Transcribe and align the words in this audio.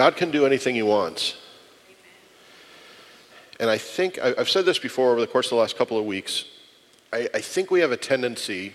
God 0.00 0.16
can 0.16 0.30
do 0.30 0.46
anything 0.46 0.74
He 0.76 0.82
wants. 0.82 1.36
And 3.60 3.68
I 3.68 3.76
think, 3.76 4.18
I've 4.18 4.48
said 4.48 4.64
this 4.64 4.78
before 4.78 5.10
over 5.10 5.20
the 5.20 5.26
course 5.26 5.48
of 5.48 5.50
the 5.50 5.56
last 5.56 5.76
couple 5.76 5.98
of 5.98 6.06
weeks. 6.06 6.46
I, 7.12 7.28
I 7.34 7.40
think 7.42 7.70
we 7.70 7.80
have 7.80 7.92
a 7.92 7.98
tendency 7.98 8.72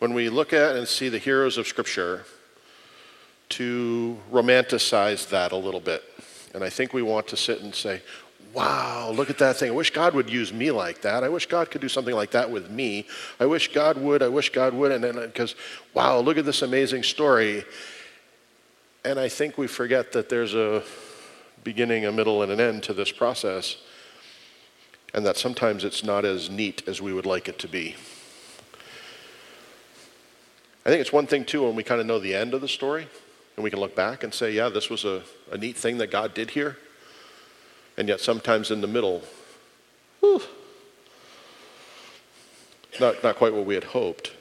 when 0.00 0.14
we 0.14 0.28
look 0.28 0.52
at 0.52 0.74
and 0.74 0.88
see 0.88 1.08
the 1.08 1.18
heroes 1.18 1.58
of 1.58 1.68
Scripture 1.68 2.24
to 3.50 4.18
romanticize 4.32 5.28
that 5.28 5.52
a 5.52 5.56
little 5.56 5.78
bit. 5.78 6.02
And 6.52 6.64
I 6.64 6.70
think 6.70 6.92
we 6.92 7.02
want 7.02 7.28
to 7.28 7.36
sit 7.36 7.60
and 7.60 7.72
say, 7.72 8.02
wow, 8.52 9.12
look 9.14 9.30
at 9.30 9.38
that 9.38 9.58
thing. 9.58 9.68
I 9.68 9.74
wish 9.74 9.92
God 9.92 10.12
would 10.14 10.28
use 10.28 10.52
me 10.52 10.72
like 10.72 11.02
that. 11.02 11.22
I 11.22 11.28
wish 11.28 11.46
God 11.46 11.70
could 11.70 11.80
do 11.80 11.88
something 11.88 12.16
like 12.16 12.32
that 12.32 12.50
with 12.50 12.68
me. 12.68 13.06
I 13.38 13.46
wish 13.46 13.72
God 13.72 13.96
would. 13.96 14.24
I 14.24 14.28
wish 14.28 14.50
God 14.50 14.74
would. 14.74 14.90
And 14.90 15.04
then, 15.04 15.14
because, 15.14 15.54
wow, 15.94 16.18
look 16.18 16.36
at 16.36 16.44
this 16.44 16.62
amazing 16.62 17.04
story. 17.04 17.64
And 19.04 19.18
I 19.18 19.28
think 19.28 19.56
we 19.56 19.66
forget 19.66 20.12
that 20.12 20.28
there's 20.28 20.54
a 20.54 20.82
beginning, 21.64 22.04
a 22.04 22.12
middle, 22.12 22.42
and 22.42 22.52
an 22.52 22.60
end 22.60 22.82
to 22.84 22.92
this 22.92 23.12
process 23.12 23.76
and 25.14 25.24
that 25.24 25.36
sometimes 25.36 25.84
it's 25.84 26.04
not 26.04 26.24
as 26.24 26.50
neat 26.50 26.82
as 26.86 27.00
we 27.00 27.12
would 27.12 27.26
like 27.26 27.48
it 27.48 27.58
to 27.60 27.68
be. 27.68 27.96
I 30.84 30.90
think 30.90 31.00
it's 31.00 31.12
one 31.12 31.26
thing, 31.26 31.44
too, 31.44 31.64
when 31.64 31.74
we 31.74 31.82
kind 31.82 32.00
of 32.00 32.06
know 32.06 32.18
the 32.18 32.34
end 32.34 32.54
of 32.54 32.60
the 32.60 32.68
story 32.68 33.08
and 33.56 33.64
we 33.64 33.70
can 33.70 33.80
look 33.80 33.94
back 33.94 34.22
and 34.22 34.32
say, 34.32 34.52
yeah, 34.52 34.68
this 34.68 34.88
was 34.88 35.04
a, 35.04 35.22
a 35.50 35.58
neat 35.58 35.76
thing 35.76 35.98
that 35.98 36.10
God 36.10 36.34
did 36.34 36.50
here. 36.50 36.76
And 37.96 38.08
yet, 38.08 38.20
sometimes 38.20 38.70
in 38.70 38.80
the 38.80 38.86
middle, 38.86 39.22
whew, 40.20 40.40
not, 43.00 43.22
not 43.22 43.36
quite 43.36 43.52
what 43.52 43.66
we 43.66 43.74
had 43.74 43.84
hoped. 43.84 44.32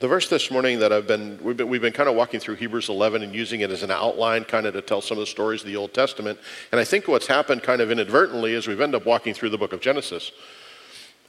The 0.00 0.08
verse 0.08 0.30
this 0.30 0.50
morning 0.50 0.78
that 0.78 0.94
I've 0.94 1.06
been 1.06 1.38
we've, 1.42 1.58
been, 1.58 1.68
we've 1.68 1.82
been 1.82 1.92
kind 1.92 2.08
of 2.08 2.14
walking 2.14 2.40
through 2.40 2.54
Hebrews 2.54 2.88
11 2.88 3.22
and 3.22 3.34
using 3.34 3.60
it 3.60 3.70
as 3.70 3.82
an 3.82 3.90
outline 3.90 4.44
kind 4.44 4.64
of 4.64 4.72
to 4.72 4.80
tell 4.80 5.02
some 5.02 5.18
of 5.18 5.20
the 5.20 5.26
stories 5.26 5.60
of 5.60 5.66
the 5.66 5.76
Old 5.76 5.92
Testament. 5.92 6.38
And 6.72 6.80
I 6.80 6.84
think 6.84 7.06
what's 7.06 7.26
happened 7.26 7.62
kind 7.62 7.82
of 7.82 7.90
inadvertently 7.90 8.54
is 8.54 8.66
we've 8.66 8.80
ended 8.80 8.98
up 9.02 9.06
walking 9.06 9.34
through 9.34 9.50
the 9.50 9.58
book 9.58 9.74
of 9.74 9.82
Genesis 9.82 10.32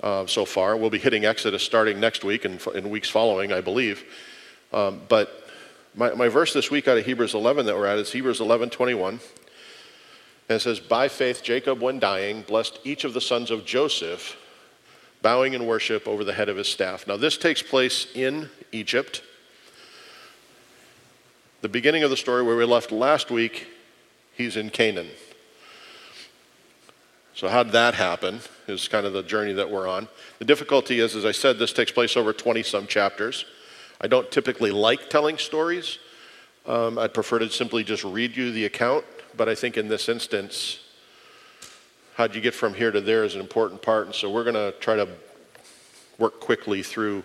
uh, 0.01 0.25
so 0.25 0.45
far. 0.45 0.77
We'll 0.77 0.89
be 0.89 0.99
hitting 0.99 1.25
Exodus 1.25 1.63
starting 1.63 1.99
next 1.99 2.23
week 2.23 2.45
and 2.45 2.65
in 2.73 2.89
weeks 2.89 3.09
following, 3.09 3.51
I 3.51 3.59
believe. 3.59 4.05
Um, 4.71 5.01
but 5.09 5.49
my, 5.93 6.13
my 6.13 6.29
verse 6.29 6.53
this 6.53 6.71
week 6.71 6.87
out 6.87 6.97
of 6.97 7.05
Hebrews 7.05 7.33
11 7.33 7.65
that 7.65 7.75
we're 7.75 7.87
at 7.87 7.97
is 7.97 8.13
Hebrews 8.13 8.39
11 8.39 8.69
21. 8.69 9.19
And 10.47 10.55
it 10.55 10.61
says, 10.61 10.79
By 10.79 11.09
faith, 11.09 11.43
Jacob, 11.43 11.81
when 11.81 11.99
dying, 11.99 12.43
blessed 12.43 12.79
each 12.85 13.03
of 13.03 13.13
the 13.13 13.19
sons 13.19 13.51
of 13.51 13.65
Joseph 13.65 14.37
bowing 15.21 15.53
in 15.53 15.65
worship 15.65 16.07
over 16.07 16.23
the 16.23 16.33
head 16.33 16.49
of 16.49 16.57
his 16.57 16.67
staff. 16.67 17.07
Now, 17.07 17.17
this 17.17 17.37
takes 17.37 17.61
place 17.61 18.07
in 18.15 18.49
Egypt. 18.71 19.23
The 21.61 21.69
beginning 21.69 22.03
of 22.03 22.09
the 22.09 22.17
story 22.17 22.43
where 22.43 22.55
we 22.55 22.65
left 22.65 22.91
last 22.91 23.29
week, 23.29 23.67
he's 24.33 24.57
in 24.57 24.69
Canaan. 24.69 25.09
So, 27.33 27.47
how 27.47 27.63
did 27.63 27.73
that 27.73 27.93
happen? 27.93 28.39
Is 28.67 28.87
kind 28.87 29.05
of 29.05 29.13
the 29.13 29.23
journey 29.23 29.53
that 29.53 29.69
we're 29.69 29.87
on. 29.87 30.07
The 30.39 30.45
difficulty 30.45 30.99
is, 30.99 31.15
as 31.15 31.25
I 31.25 31.31
said, 31.31 31.59
this 31.59 31.73
takes 31.73 31.91
place 31.91 32.17
over 32.17 32.33
20 32.33 32.63
some 32.63 32.87
chapters. 32.87 33.45
I 33.99 34.07
don't 34.07 34.29
typically 34.31 34.71
like 34.71 35.09
telling 35.09 35.37
stories. 35.37 35.99
Um, 36.65 36.97
I'd 36.97 37.13
prefer 37.13 37.39
to 37.39 37.49
simply 37.49 37.83
just 37.83 38.03
read 38.03 38.35
you 38.35 38.51
the 38.51 38.65
account, 38.65 39.05
but 39.35 39.47
I 39.49 39.55
think 39.55 39.77
in 39.77 39.87
this 39.87 40.09
instance, 40.09 40.79
how'd 42.21 42.35
you 42.35 42.41
get 42.41 42.53
from 42.53 42.75
here 42.75 42.91
to 42.91 43.01
there 43.01 43.23
is 43.23 43.33
an 43.33 43.41
important 43.41 43.81
part. 43.81 44.05
And 44.05 44.13
so 44.13 44.29
we're 44.29 44.43
going 44.43 44.53
to 44.53 44.75
try 44.79 44.95
to 44.95 45.07
work 46.19 46.39
quickly 46.39 46.83
through 46.83 47.23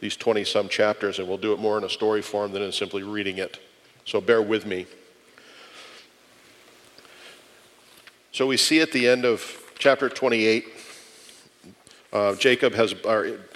these 0.00 0.16
20 0.16 0.44
some 0.44 0.66
chapters, 0.66 1.18
and 1.18 1.28
we'll 1.28 1.36
do 1.36 1.52
it 1.52 1.58
more 1.58 1.76
in 1.76 1.84
a 1.84 1.90
story 1.90 2.22
form 2.22 2.50
than 2.52 2.62
in 2.62 2.72
simply 2.72 3.02
reading 3.02 3.36
it. 3.36 3.60
So 4.06 4.18
bear 4.18 4.40
with 4.40 4.64
me. 4.64 4.86
So 8.32 8.46
we 8.46 8.56
see 8.56 8.80
at 8.80 8.92
the 8.92 9.06
end 9.06 9.26
of 9.26 9.44
chapter 9.78 10.08
28, 10.08 10.64
uh, 12.10 12.34
Jacob 12.36 12.72
has, 12.72 12.94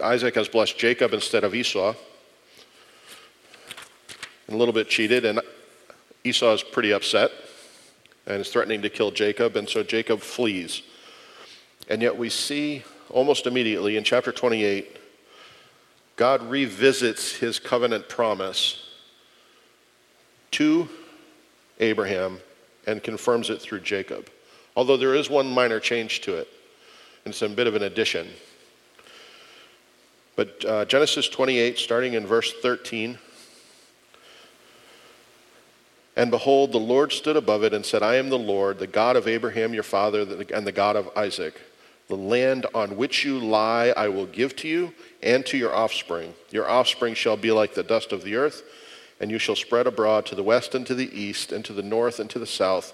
Isaac 0.03 0.35
has 0.35 0.49
blessed 0.49 0.77
Jacob 0.77 1.15
instead 1.15 1.45
of 1.45 1.55
Esau, 1.55 1.95
and 4.49 4.55
a 4.55 4.59
little 4.59 4.75
bit 4.75 4.91
cheated, 4.91 5.25
and 5.25 5.41
Esau 6.25 6.53
is 6.53 6.63
pretty 6.63 6.93
upset 6.93 7.31
and 8.27 8.41
is 8.41 8.49
threatening 8.49 8.83
to 8.83 8.89
kill 8.89 9.11
Jacob, 9.11 9.57
and 9.57 9.69
so 9.69 9.83
Jacob 9.83 10.21
flees. 10.21 10.83
And 11.89 12.01
yet 12.01 12.17
we 12.17 12.31
see 12.31 12.83
almost 13.11 13.47
immediately 13.47 13.97
in 13.97 14.05
chapter 14.05 14.33
28, 14.33 14.99
God 16.17 16.43
revisits 16.43 17.33
his 17.33 17.59
covenant 17.59 18.09
promise 18.09 18.89
to 20.53 20.89
Abraham 21.81 22.39
and 22.87 23.03
confirms 23.03 23.51
it 23.51 23.61
through 23.61 23.81
Jacob. 23.81 24.31
Although 24.77 24.97
there 24.97 25.15
is 25.15 25.29
one 25.29 25.51
minor 25.51 25.81
change 25.81 26.21
to 26.23 26.37
it, 26.37 26.49
and 27.25 27.33
it's 27.33 27.43
a 27.43 27.49
bit 27.49 27.67
of 27.67 27.75
an 27.75 27.83
addition. 27.83 28.29
But 30.37 30.65
uh, 30.65 30.85
Genesis 30.85 31.29
28, 31.29 31.79
starting 31.79 32.15
in 32.15 32.27
verse 32.27 32.53
13, 32.53 33.19
and 36.17 36.31
behold, 36.31 36.73
the 36.73 36.79
Lord 36.79 37.13
stood 37.13 37.37
above 37.37 37.65
it 37.65 37.75
and 37.75 37.85
said, 37.85 38.03
I 38.03 38.17
am 38.17 38.29
the 38.29 38.39
Lord, 38.39 38.79
the 38.79 38.87
God 38.87 39.17
of 39.17 39.27
Abraham 39.27 39.75
your 39.75 39.83
father, 39.83 40.21
and 40.21 40.67
the 40.67 40.73
God 40.73 40.97
of 40.97 41.11
Isaac. 41.17 41.61
The 42.09 42.17
land 42.17 42.67
on 42.75 42.97
which 42.97 43.25
you 43.25 43.39
lie 43.39 43.93
I 43.97 44.09
will 44.09 44.27
give 44.27 44.55
to 44.57 44.69
you 44.69 44.93
and 45.23 45.45
to 45.47 45.57
your 45.57 45.75
offspring. 45.75 46.35
Your 46.51 46.69
offspring 46.69 47.15
shall 47.15 47.37
be 47.37 47.51
like 47.51 47.75
the 47.75 47.83
dust 47.83 48.13
of 48.13 48.23
the 48.23 48.37
earth, 48.37 48.63
and 49.21 49.31
you 49.31 49.39
shall 49.39 49.57
spread 49.57 49.87
abroad 49.87 50.27
to 50.27 50.35
the 50.35 50.43
west 50.43 50.75
and 50.75 50.87
to 50.87 50.95
the 50.95 51.19
east, 51.19 51.51
and 51.51 51.65
to 51.65 51.73
the 51.73 51.83
north 51.83 52.21
and 52.21 52.29
to 52.31 52.39
the 52.39 52.47
south. 52.47 52.93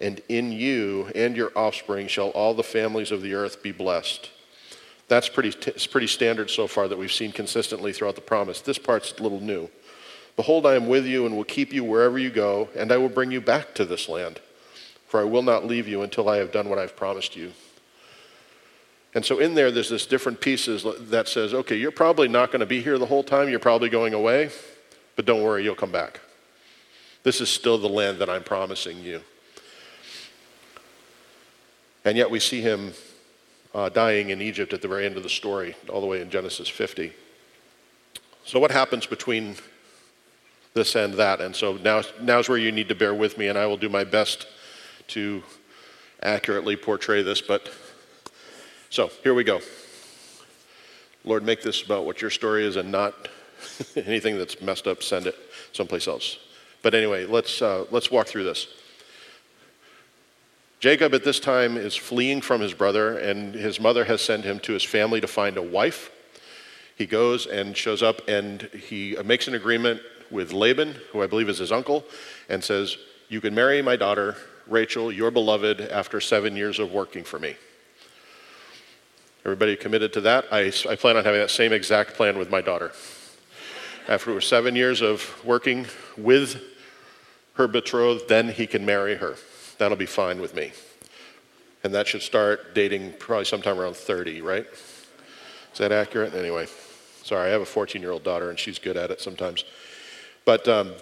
And 0.00 0.20
in 0.28 0.52
you 0.52 1.10
and 1.14 1.36
your 1.36 1.52
offspring 1.56 2.08
shall 2.08 2.30
all 2.30 2.54
the 2.54 2.62
families 2.62 3.12
of 3.12 3.22
the 3.22 3.34
earth 3.34 3.62
be 3.62 3.72
blessed. 3.72 4.30
That's 5.08 5.28
pretty, 5.28 5.52
t- 5.52 5.88
pretty 5.88 6.08
standard 6.08 6.50
so 6.50 6.66
far 6.66 6.88
that 6.88 6.98
we've 6.98 7.12
seen 7.12 7.32
consistently 7.32 7.92
throughout 7.92 8.16
the 8.16 8.20
promise. 8.20 8.60
This 8.60 8.78
part's 8.78 9.14
a 9.18 9.22
little 9.22 9.40
new. 9.40 9.68
Behold, 10.36 10.66
I 10.66 10.74
am 10.74 10.86
with 10.86 11.06
you 11.06 11.24
and 11.24 11.34
will 11.34 11.44
keep 11.44 11.72
you 11.72 11.82
wherever 11.82 12.18
you 12.18 12.30
go, 12.30 12.68
and 12.76 12.92
I 12.92 12.98
will 12.98 13.08
bring 13.08 13.30
you 13.30 13.40
back 13.40 13.74
to 13.74 13.84
this 13.84 14.08
land. 14.08 14.40
For 15.08 15.20
I 15.20 15.24
will 15.24 15.42
not 15.42 15.64
leave 15.64 15.88
you 15.88 16.02
until 16.02 16.28
I 16.28 16.36
have 16.36 16.52
done 16.52 16.68
what 16.68 16.78
I've 16.78 16.94
promised 16.94 17.36
you. 17.36 17.52
And 19.14 19.24
so 19.24 19.38
in 19.38 19.54
there, 19.54 19.70
there's 19.70 19.88
this 19.88 20.04
different 20.04 20.42
pieces 20.42 20.84
that 21.08 21.26
says, 21.26 21.54
okay, 21.54 21.76
you're 21.76 21.90
probably 21.90 22.28
not 22.28 22.50
going 22.50 22.60
to 22.60 22.66
be 22.66 22.82
here 22.82 22.98
the 22.98 23.06
whole 23.06 23.22
time. 23.22 23.48
You're 23.48 23.58
probably 23.58 23.88
going 23.88 24.12
away, 24.12 24.50
but 25.14 25.24
don't 25.24 25.42
worry, 25.42 25.64
you'll 25.64 25.74
come 25.74 25.92
back. 25.92 26.20
This 27.22 27.40
is 27.40 27.48
still 27.48 27.78
the 27.78 27.88
land 27.88 28.18
that 28.18 28.28
I'm 28.28 28.44
promising 28.44 29.02
you. 29.02 29.22
And 32.04 32.18
yet 32.18 32.30
we 32.30 32.40
see 32.40 32.60
him 32.60 32.92
uh, 33.74 33.88
dying 33.88 34.30
in 34.30 34.42
Egypt 34.42 34.72
at 34.74 34.82
the 34.82 34.88
very 34.88 35.06
end 35.06 35.16
of 35.16 35.22
the 35.22 35.30
story, 35.30 35.74
all 35.88 36.00
the 36.00 36.06
way 36.06 36.20
in 36.20 36.28
Genesis 36.28 36.68
50. 36.68 37.12
So 38.44 38.60
what 38.60 38.70
happens 38.70 39.06
between 39.06 39.56
this 40.76 40.94
and 40.94 41.14
that. 41.14 41.40
And 41.40 41.56
so 41.56 41.76
now, 41.78 42.02
now's 42.20 42.48
where 42.48 42.58
you 42.58 42.70
need 42.70 42.88
to 42.90 42.94
bear 42.94 43.12
with 43.12 43.36
me, 43.36 43.48
and 43.48 43.58
I 43.58 43.66
will 43.66 43.78
do 43.78 43.88
my 43.88 44.04
best 44.04 44.46
to 45.08 45.42
accurately 46.22 46.76
portray 46.76 47.22
this. 47.22 47.40
But 47.40 47.72
so 48.90 49.10
here 49.24 49.34
we 49.34 49.42
go. 49.42 49.60
Lord, 51.24 51.42
make 51.42 51.62
this 51.62 51.82
about 51.82 52.04
what 52.04 52.20
your 52.22 52.30
story 52.30 52.64
is 52.64 52.76
and 52.76 52.92
not 52.92 53.28
anything 53.96 54.38
that's 54.38 54.60
messed 54.60 54.86
up, 54.86 55.02
send 55.02 55.26
it 55.26 55.34
someplace 55.72 56.06
else. 56.06 56.38
But 56.82 56.94
anyway, 56.94 57.24
let's, 57.24 57.60
uh, 57.60 57.86
let's 57.90 58.12
walk 58.12 58.28
through 58.28 58.44
this. 58.44 58.68
Jacob 60.78 61.14
at 61.14 61.24
this 61.24 61.40
time 61.40 61.78
is 61.78 61.96
fleeing 61.96 62.42
from 62.42 62.60
his 62.60 62.74
brother, 62.74 63.18
and 63.18 63.54
his 63.54 63.80
mother 63.80 64.04
has 64.04 64.20
sent 64.20 64.44
him 64.44 64.60
to 64.60 64.72
his 64.74 64.84
family 64.84 65.22
to 65.22 65.26
find 65.26 65.56
a 65.56 65.62
wife. 65.62 66.10
He 66.96 67.06
goes 67.06 67.46
and 67.46 67.74
shows 67.74 68.02
up, 68.02 68.28
and 68.28 68.62
he 68.88 69.16
makes 69.24 69.48
an 69.48 69.54
agreement 69.54 70.00
with 70.30 70.52
Laban, 70.52 70.96
who 71.12 71.22
I 71.22 71.26
believe 71.26 71.48
is 71.48 71.58
his 71.58 71.72
uncle, 71.72 72.04
and 72.48 72.62
says, 72.62 72.96
You 73.28 73.40
can 73.40 73.54
marry 73.54 73.82
my 73.82 73.96
daughter, 73.96 74.36
Rachel, 74.66 75.12
your 75.12 75.30
beloved, 75.30 75.80
after 75.80 76.20
seven 76.20 76.56
years 76.56 76.78
of 76.78 76.92
working 76.92 77.24
for 77.24 77.38
me. 77.38 77.56
Everybody 79.44 79.76
committed 79.76 80.12
to 80.14 80.20
that? 80.22 80.46
I, 80.50 80.72
I 80.88 80.96
plan 80.96 81.16
on 81.16 81.24
having 81.24 81.40
that 81.40 81.50
same 81.50 81.72
exact 81.72 82.14
plan 82.14 82.36
with 82.36 82.50
my 82.50 82.60
daughter. 82.60 82.90
After 84.08 84.40
seven 84.40 84.74
years 84.74 85.02
of 85.02 85.44
working 85.44 85.86
with 86.16 86.60
her 87.54 87.68
betrothed, 87.68 88.28
then 88.28 88.48
he 88.48 88.66
can 88.66 88.84
marry 88.84 89.16
her. 89.16 89.36
That'll 89.78 89.96
be 89.96 90.06
fine 90.06 90.40
with 90.40 90.54
me. 90.54 90.72
And 91.84 91.94
that 91.94 92.08
should 92.08 92.22
start 92.22 92.74
dating 92.74 93.14
probably 93.20 93.44
sometime 93.44 93.78
around 93.78 93.96
30, 93.96 94.42
right? 94.42 94.66
Is 95.72 95.78
that 95.78 95.92
accurate? 95.92 96.34
Anyway, 96.34 96.66
sorry, 97.22 97.48
I 97.48 97.52
have 97.52 97.62
a 97.62 97.66
14 97.66 98.02
year 98.02 98.10
old 98.10 98.24
daughter 98.24 98.50
and 98.50 98.58
she's 98.58 98.78
good 98.78 98.96
at 98.96 99.10
it 99.10 99.20
sometimes. 99.20 99.64
But 100.46 100.66
um, 100.66 100.92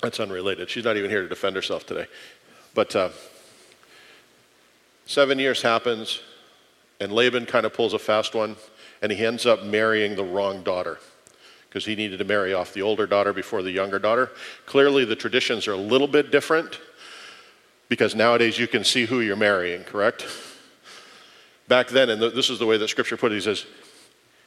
that's 0.00 0.20
unrelated. 0.20 0.70
She's 0.70 0.84
not 0.84 0.96
even 0.96 1.10
here 1.10 1.22
to 1.22 1.28
defend 1.28 1.56
herself 1.56 1.84
today. 1.84 2.06
But 2.74 2.94
uh, 2.94 3.08
seven 5.06 5.40
years 5.40 5.62
happens, 5.62 6.20
and 7.00 7.10
Laban 7.10 7.46
kind 7.46 7.66
of 7.66 7.74
pulls 7.74 7.94
a 7.94 7.98
fast 7.98 8.34
one, 8.34 8.54
and 9.02 9.10
he 9.10 9.26
ends 9.26 9.46
up 9.46 9.64
marrying 9.64 10.14
the 10.14 10.24
wrong 10.24 10.62
daughter. 10.62 10.98
because 11.68 11.84
he 11.84 11.94
needed 11.94 12.18
to 12.18 12.24
marry 12.24 12.54
off 12.54 12.72
the 12.72 12.82
older 12.82 13.06
daughter 13.06 13.32
before 13.32 13.62
the 13.62 13.70
younger 13.70 13.98
daughter. 13.98 14.30
Clearly, 14.66 15.04
the 15.04 15.16
traditions 15.16 15.68
are 15.68 15.72
a 15.72 15.76
little 15.76 16.08
bit 16.08 16.30
different 16.30 16.80
because 17.88 18.14
nowadays 18.14 18.58
you 18.58 18.66
can 18.66 18.84
see 18.84 19.04
who 19.04 19.20
you're 19.20 19.36
marrying, 19.36 19.84
correct? 19.84 20.26
Back 21.68 21.88
then, 21.88 22.08
and 22.10 22.20
this 22.20 22.48
is 22.48 22.58
the 22.58 22.66
way 22.66 22.78
that 22.78 22.88
scripture 22.88 23.16
put 23.16 23.32
it, 23.32 23.36
he 23.36 23.40
says, 23.40 23.66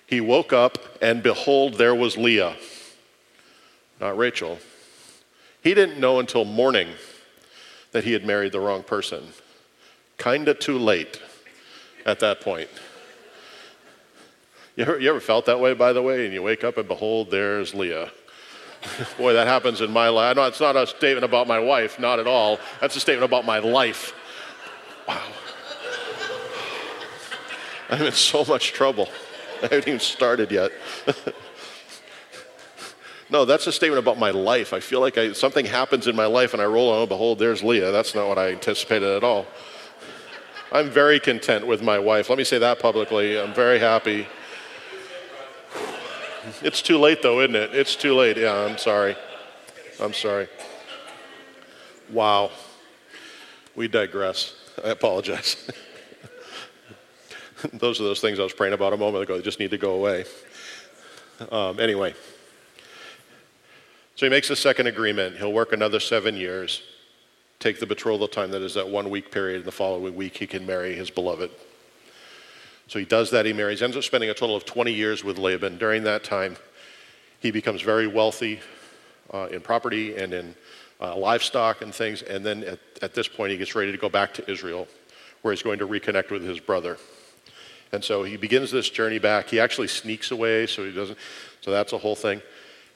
He 0.07 0.21
woke 0.21 0.51
up 0.53 0.77
and 1.01 1.21
behold, 1.21 1.75
there 1.75 1.94
was 1.94 2.17
Leah, 2.17 2.56
not 4.01 4.18
Rachel. 4.18 4.57
He 5.63 5.75
didn't 5.75 6.00
know 6.00 6.19
until 6.19 6.44
morning 6.44 6.89
that 7.92 8.03
he 8.03 8.13
had 8.13 8.25
married 8.25 8.51
the 8.51 8.59
wrong 8.59 8.83
person. 8.83 9.30
Kinda 10.18 10.56
too 10.56 10.77
late 10.77 11.21
at 12.06 12.19
that 12.19 12.42
point. 12.42 12.69
You 14.75 14.83
ever, 14.83 15.00
you 15.00 15.09
ever 15.09 15.19
felt 15.19 15.45
that 15.45 15.59
way, 15.59 15.74
by 15.74 15.94
the 15.94 16.01
way? 16.01 16.25
And 16.25 16.33
you 16.33 16.42
wake 16.42 16.63
up 16.63 16.77
and 16.77 16.88
behold, 16.88 17.30
there's 17.30 17.75
Leah. 17.75 18.12
Boy, 19.18 19.33
that 19.33 19.45
happens 19.45 19.81
in 19.81 19.92
my 19.92 20.09
life. 20.09 20.36
No, 20.36 20.45
it's 20.45 20.59
not 20.59 20.75
a 20.75 20.88
statement 20.88 21.24
about 21.24 21.48
my 21.48 21.59
wife, 21.59 22.00
not 22.00 22.19
at 22.19 22.25
all. 22.25 22.59
That's 22.80 22.95
a 22.95 23.00
statement 23.00 23.25
about 23.25 23.45
my 23.45 23.59
life. 23.59 24.15
Wow. 25.07 25.21
I'm 27.89 28.01
in 28.01 28.12
so 28.13 28.44
much 28.45 28.74
trouble. 28.74 29.09
I 29.62 29.68
haven't 29.68 29.88
even 29.88 30.00
started 30.00 30.51
yet. 30.51 30.71
no, 33.31 33.45
that's 33.45 33.65
a 33.65 33.71
statement 33.71 33.99
about 33.99 34.19
my 34.19 34.31
life. 34.31 34.73
I 34.73 34.81
feel 34.81 34.99
like 34.99 35.17
I, 35.17 35.31
something 35.31 35.65
happens 35.65 36.05
in 36.07 36.15
my 36.15 36.25
life 36.25 36.53
and 36.53 36.61
I 36.61 36.65
roll 36.65 36.91
on, 36.91 37.03
oh, 37.03 37.05
behold, 37.05 37.39
there's 37.39 37.63
Leah. 37.63 37.91
That's 37.91 38.13
not 38.13 38.27
what 38.27 38.37
I 38.37 38.51
anticipated 38.51 39.07
at 39.07 39.23
all. 39.23 39.47
I'm 40.73 40.89
very 40.89 41.19
content 41.19 41.65
with 41.65 41.81
my 41.81 41.97
wife. 41.97 42.29
Let 42.29 42.37
me 42.37 42.43
say 42.43 42.57
that 42.57 42.79
publicly. 42.79 43.39
I'm 43.39 43.53
very 43.53 43.79
happy. 43.79 44.27
It's 46.61 46.81
too 46.81 46.97
late, 46.97 47.21
though, 47.21 47.39
isn't 47.39 47.55
it? 47.55 47.73
It's 47.73 47.95
too 47.95 48.15
late. 48.15 48.35
Yeah, 48.35 48.53
I'm 48.53 48.77
sorry. 48.77 49.15
I'm 50.01 50.13
sorry. 50.13 50.47
Wow. 52.11 52.51
We 53.75 53.87
digress. 53.87 54.55
I 54.83 54.89
apologize. 54.89 55.69
those 57.73 58.01
are 58.01 58.03
those 58.03 58.19
things 58.19 58.39
I 58.39 58.43
was 58.43 58.53
praying 58.53 58.73
about 58.73 58.91
a 58.91 58.97
moment 58.97 59.23
ago. 59.23 59.37
They 59.37 59.43
just 59.43 59.59
need 59.59 59.71
to 59.71 59.77
go 59.77 59.93
away. 59.93 60.25
Um, 61.51 61.79
anyway, 61.79 62.13
so 64.21 64.27
he 64.27 64.29
makes 64.29 64.51
a 64.51 64.56
second 64.56 64.85
agreement. 64.85 65.35
He'll 65.38 65.51
work 65.51 65.73
another 65.73 66.00
seven 66.00 66.35
years, 66.35 66.83
take 67.57 67.79
the 67.79 67.88
betrothal 67.88 68.27
time, 68.27 68.51
that 68.51 68.62
is 68.62 68.75
that 68.75 68.88
one 68.88 69.09
week 69.09 69.31
period, 69.31 69.56
and 69.56 69.65
the 69.65 69.71
following 69.71 70.15
week 70.15 70.38
he 70.38 70.45
can 70.45 70.63
marry 70.63 70.94
his 70.94 71.09
beloved. 71.09 71.50
So 72.88 73.00
he 73.00 73.06
does 73.06 73.31
that, 73.31 73.47
he 73.47 73.53
marries, 73.53 73.81
ends 73.81 73.97
up 73.97 74.03
spending 74.03 74.29
a 74.29 74.35
total 74.35 74.56
of 74.56 74.63
20 74.63 74.94
years 74.94 75.23
with 75.23 75.39
Laban. 75.39 75.79
During 75.79 76.03
that 76.03 76.23
time, 76.23 76.56
he 77.39 77.50
becomes 77.50 77.81
very 77.81 78.06
wealthy 78.06 78.59
uh, 79.33 79.47
in 79.50 79.59
property 79.59 80.15
and 80.15 80.35
in 80.35 80.56
uh, 81.01 81.17
livestock 81.17 81.81
and 81.81 81.91
things. 81.91 82.21
And 82.21 82.45
then 82.45 82.63
at, 82.63 82.79
at 83.01 83.15
this 83.15 83.27
point, 83.27 83.53
he 83.53 83.57
gets 83.57 83.74
ready 83.74 83.91
to 83.91 83.97
go 83.97 84.07
back 84.07 84.35
to 84.35 84.51
Israel, 84.51 84.88
where 85.41 85.51
he's 85.51 85.63
going 85.63 85.79
to 85.79 85.88
reconnect 85.88 86.29
with 86.29 86.44
his 86.44 86.59
brother. 86.59 87.00
And 87.91 88.03
so 88.03 88.21
he 88.21 88.38
begins 88.38 88.69
this 88.69 88.88
journey 88.88 89.17
back. 89.17 89.50
He 89.50 89.59
actually 89.59 89.88
sneaks 89.88 90.29
away, 90.29 90.67
so 90.67 90.85
he 90.85 90.91
doesn't. 90.91 91.17
So 91.62 91.71
that's 91.71 91.91
a 91.94 91.97
whole 91.97 92.15
thing. 92.15 92.44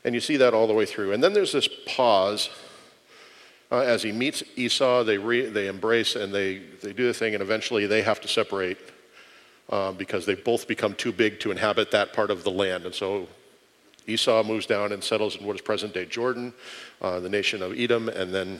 And 0.06 0.13
you 0.13 0.22
see 0.22 0.38
that 0.38 0.54
all 0.54 0.68
the 0.68 0.74
way 0.74 0.86
through. 0.86 1.12
And 1.13 1.22
then 1.22 1.34
there's 1.34 1.52
this 1.52 1.68
pause 1.88 2.50
uh, 3.72 3.80
as 3.80 4.04
he 4.04 4.12
meets 4.12 4.44
Esau. 4.56 5.04
They, 5.04 5.18
re, 5.18 5.48
they 5.48 5.68
embrace 5.68 6.16
and 6.16 6.34
they, 6.34 6.60
they 6.81 6.94
do 6.94 7.07
the 7.07 7.13
thing, 7.13 7.34
and 7.34 7.42
eventually 7.42 7.88
they 7.88 8.04
have 8.04 8.22
to 8.22 8.28
separate 8.28 8.78
uh, 9.69 9.92
because 9.94 10.28
they 10.28 10.36
both 10.36 10.68
become 10.68 10.94
too 10.94 11.12
big 11.12 11.40
to 11.40 11.50
inhabit 11.50 11.90
that 11.92 12.13
part 12.13 12.30
of 12.30 12.44
the 12.44 12.52
land. 12.52 12.86
And 12.86 12.94
so 12.94 13.28
Esau 14.06 14.44
moves 14.44 14.68
down 14.68 14.92
and 14.92 15.04
settles 15.04 15.38
in 15.38 15.46
what 15.46 15.56
is 15.56 15.62
present 15.63 15.96
day 15.96 16.06
Jordan, 16.06 16.54
uh, 17.02 17.19
the 17.19 17.30
nation 17.30 17.63
of 17.63 17.78
Edom, 17.78 18.07
and 18.07 18.31
then 18.31 18.60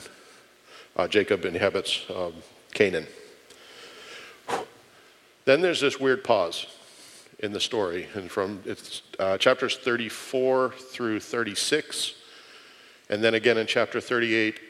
uh, 0.96 1.06
Jacob 1.06 1.44
inhabits 1.44 2.04
um, 2.14 2.32
Canaan. 2.74 3.06
Then 5.44 5.60
there's 5.60 5.80
this 5.80 6.00
weird 6.00 6.24
pause 6.24 6.66
in 7.40 7.52
the 7.52 7.60
story, 7.60 8.08
and 8.14 8.30
from 8.30 8.62
it's 8.64 9.02
uh, 9.18 9.36
chapters 9.36 9.76
34 9.76 10.70
through 10.70 11.20
36, 11.20 12.14
and 13.10 13.22
then 13.22 13.34
again 13.34 13.58
in 13.58 13.66
chapter 13.66 14.00
38. 14.00 14.60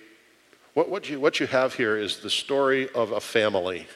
What, 0.74 0.90
what, 0.90 1.08
you, 1.08 1.18
what 1.18 1.40
you 1.40 1.46
have 1.46 1.74
here 1.74 1.96
is 1.96 2.18
the 2.18 2.28
story 2.28 2.88
of 2.90 3.12
a 3.12 3.20
family 3.20 3.86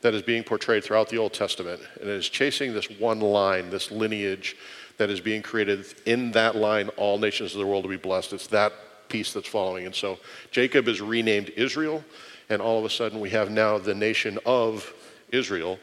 that 0.00 0.14
is 0.14 0.22
being 0.22 0.42
portrayed 0.42 0.82
throughout 0.82 1.08
the 1.08 1.18
Old 1.18 1.32
Testament, 1.32 1.80
and 2.00 2.08
it 2.08 2.16
is 2.16 2.28
chasing 2.28 2.74
this 2.74 2.90
one 2.90 3.20
line, 3.20 3.70
this 3.70 3.90
lineage 3.90 4.56
that 4.96 5.10
is 5.10 5.20
being 5.20 5.42
created. 5.42 5.86
In 6.06 6.32
that 6.32 6.56
line, 6.56 6.88
all 6.96 7.18
nations 7.18 7.52
of 7.52 7.58
the 7.58 7.66
world 7.66 7.84
will 7.84 7.90
be 7.90 7.96
blessed. 7.96 8.32
It's 8.32 8.46
that 8.48 8.72
piece 9.08 9.32
that's 9.32 9.48
following. 9.48 9.86
And 9.86 9.94
so 9.94 10.18
Jacob 10.50 10.88
is 10.88 11.00
renamed 11.00 11.50
Israel, 11.50 12.04
and 12.48 12.60
all 12.60 12.78
of 12.78 12.84
a 12.84 12.90
sudden 12.90 13.20
we 13.20 13.30
have 13.30 13.50
now 13.50 13.78
the 13.78 13.94
nation 13.94 14.38
of 14.44 14.92
Israel 15.30 15.78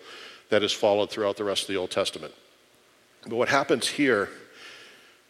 that 0.51 0.61
is 0.63 0.71
followed 0.71 1.09
throughout 1.09 1.37
the 1.37 1.43
rest 1.43 1.63
of 1.63 1.67
the 1.69 1.77
Old 1.77 1.89
Testament. 1.89 2.33
But 3.23 3.35
what 3.35 3.49
happens 3.49 3.87
here 3.87 4.29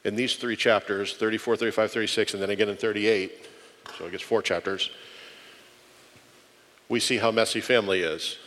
in 0.04 0.16
these 0.16 0.36
three 0.36 0.58
chapters 0.58 1.16
34, 1.16 1.56
35, 1.56 1.92
36, 1.92 2.34
and 2.34 2.44
then 2.44 2.50
again 2.50 2.68
in 2.68 2.76
38, 2.76 3.48
so 3.98 4.06
I 4.06 4.10
guess 4.10 4.22
four 4.22 4.42
chapters 4.42 4.92
we 6.92 7.00
see 7.00 7.18
how 7.18 7.32
messy 7.32 7.62
family 7.62 8.02
is. 8.02 8.38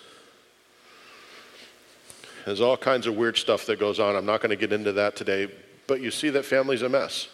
There's 2.45 2.61
all 2.61 2.77
kinds 2.77 3.07
of 3.07 3.17
weird 3.17 3.39
stuff 3.39 3.65
that 3.65 3.81
goes 3.81 3.99
on. 3.99 4.15
I'm 4.17 4.27
not 4.27 4.43
going 4.43 4.51
to 4.51 4.57
get 4.57 4.71
into 4.71 4.93
that 4.93 5.17
today, 5.17 5.49
but 5.87 6.03
you 6.03 6.11
see 6.11 6.29
that 6.29 6.45
family's 6.45 6.83
a 6.83 6.91
mess. 6.91 7.29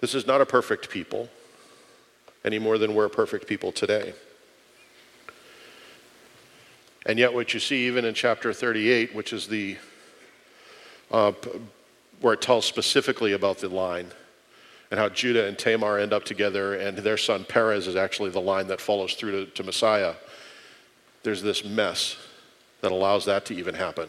This 0.00 0.12
is 0.12 0.26
not 0.26 0.40
a 0.40 0.46
perfect 0.46 0.90
people 0.90 1.28
any 2.44 2.58
more 2.58 2.78
than 2.78 2.96
we're 2.96 3.06
a 3.06 3.10
perfect 3.10 3.46
people 3.46 3.70
today. 3.70 4.12
And 7.06 7.20
yet, 7.20 7.32
what 7.32 7.54
you 7.54 7.60
see 7.60 7.86
even 7.86 8.04
in 8.04 8.14
chapter 8.14 8.52
38, 8.52 9.14
which 9.14 9.32
is 9.32 9.46
the 9.46 9.76
uh, 11.12 11.32
where 12.20 12.34
it 12.34 12.42
tells 12.42 12.64
specifically 12.64 13.32
about 13.32 13.58
the 13.58 13.68
line 13.68 14.08
and 14.90 14.98
how 14.98 15.08
Judah 15.08 15.46
and 15.46 15.58
Tamar 15.58 15.98
end 15.98 16.12
up 16.12 16.24
together, 16.24 16.74
and 16.74 16.98
their 16.98 17.16
son 17.16 17.44
Perez 17.44 17.86
is 17.86 17.96
actually 17.96 18.30
the 18.30 18.40
line 18.40 18.66
that 18.68 18.80
follows 18.80 19.14
through 19.14 19.46
to, 19.46 19.50
to 19.52 19.62
Messiah. 19.62 20.14
There's 21.22 21.42
this 21.42 21.64
mess 21.64 22.16
that 22.80 22.92
allows 22.92 23.24
that 23.24 23.44
to 23.46 23.54
even 23.54 23.74
happen. 23.74 24.08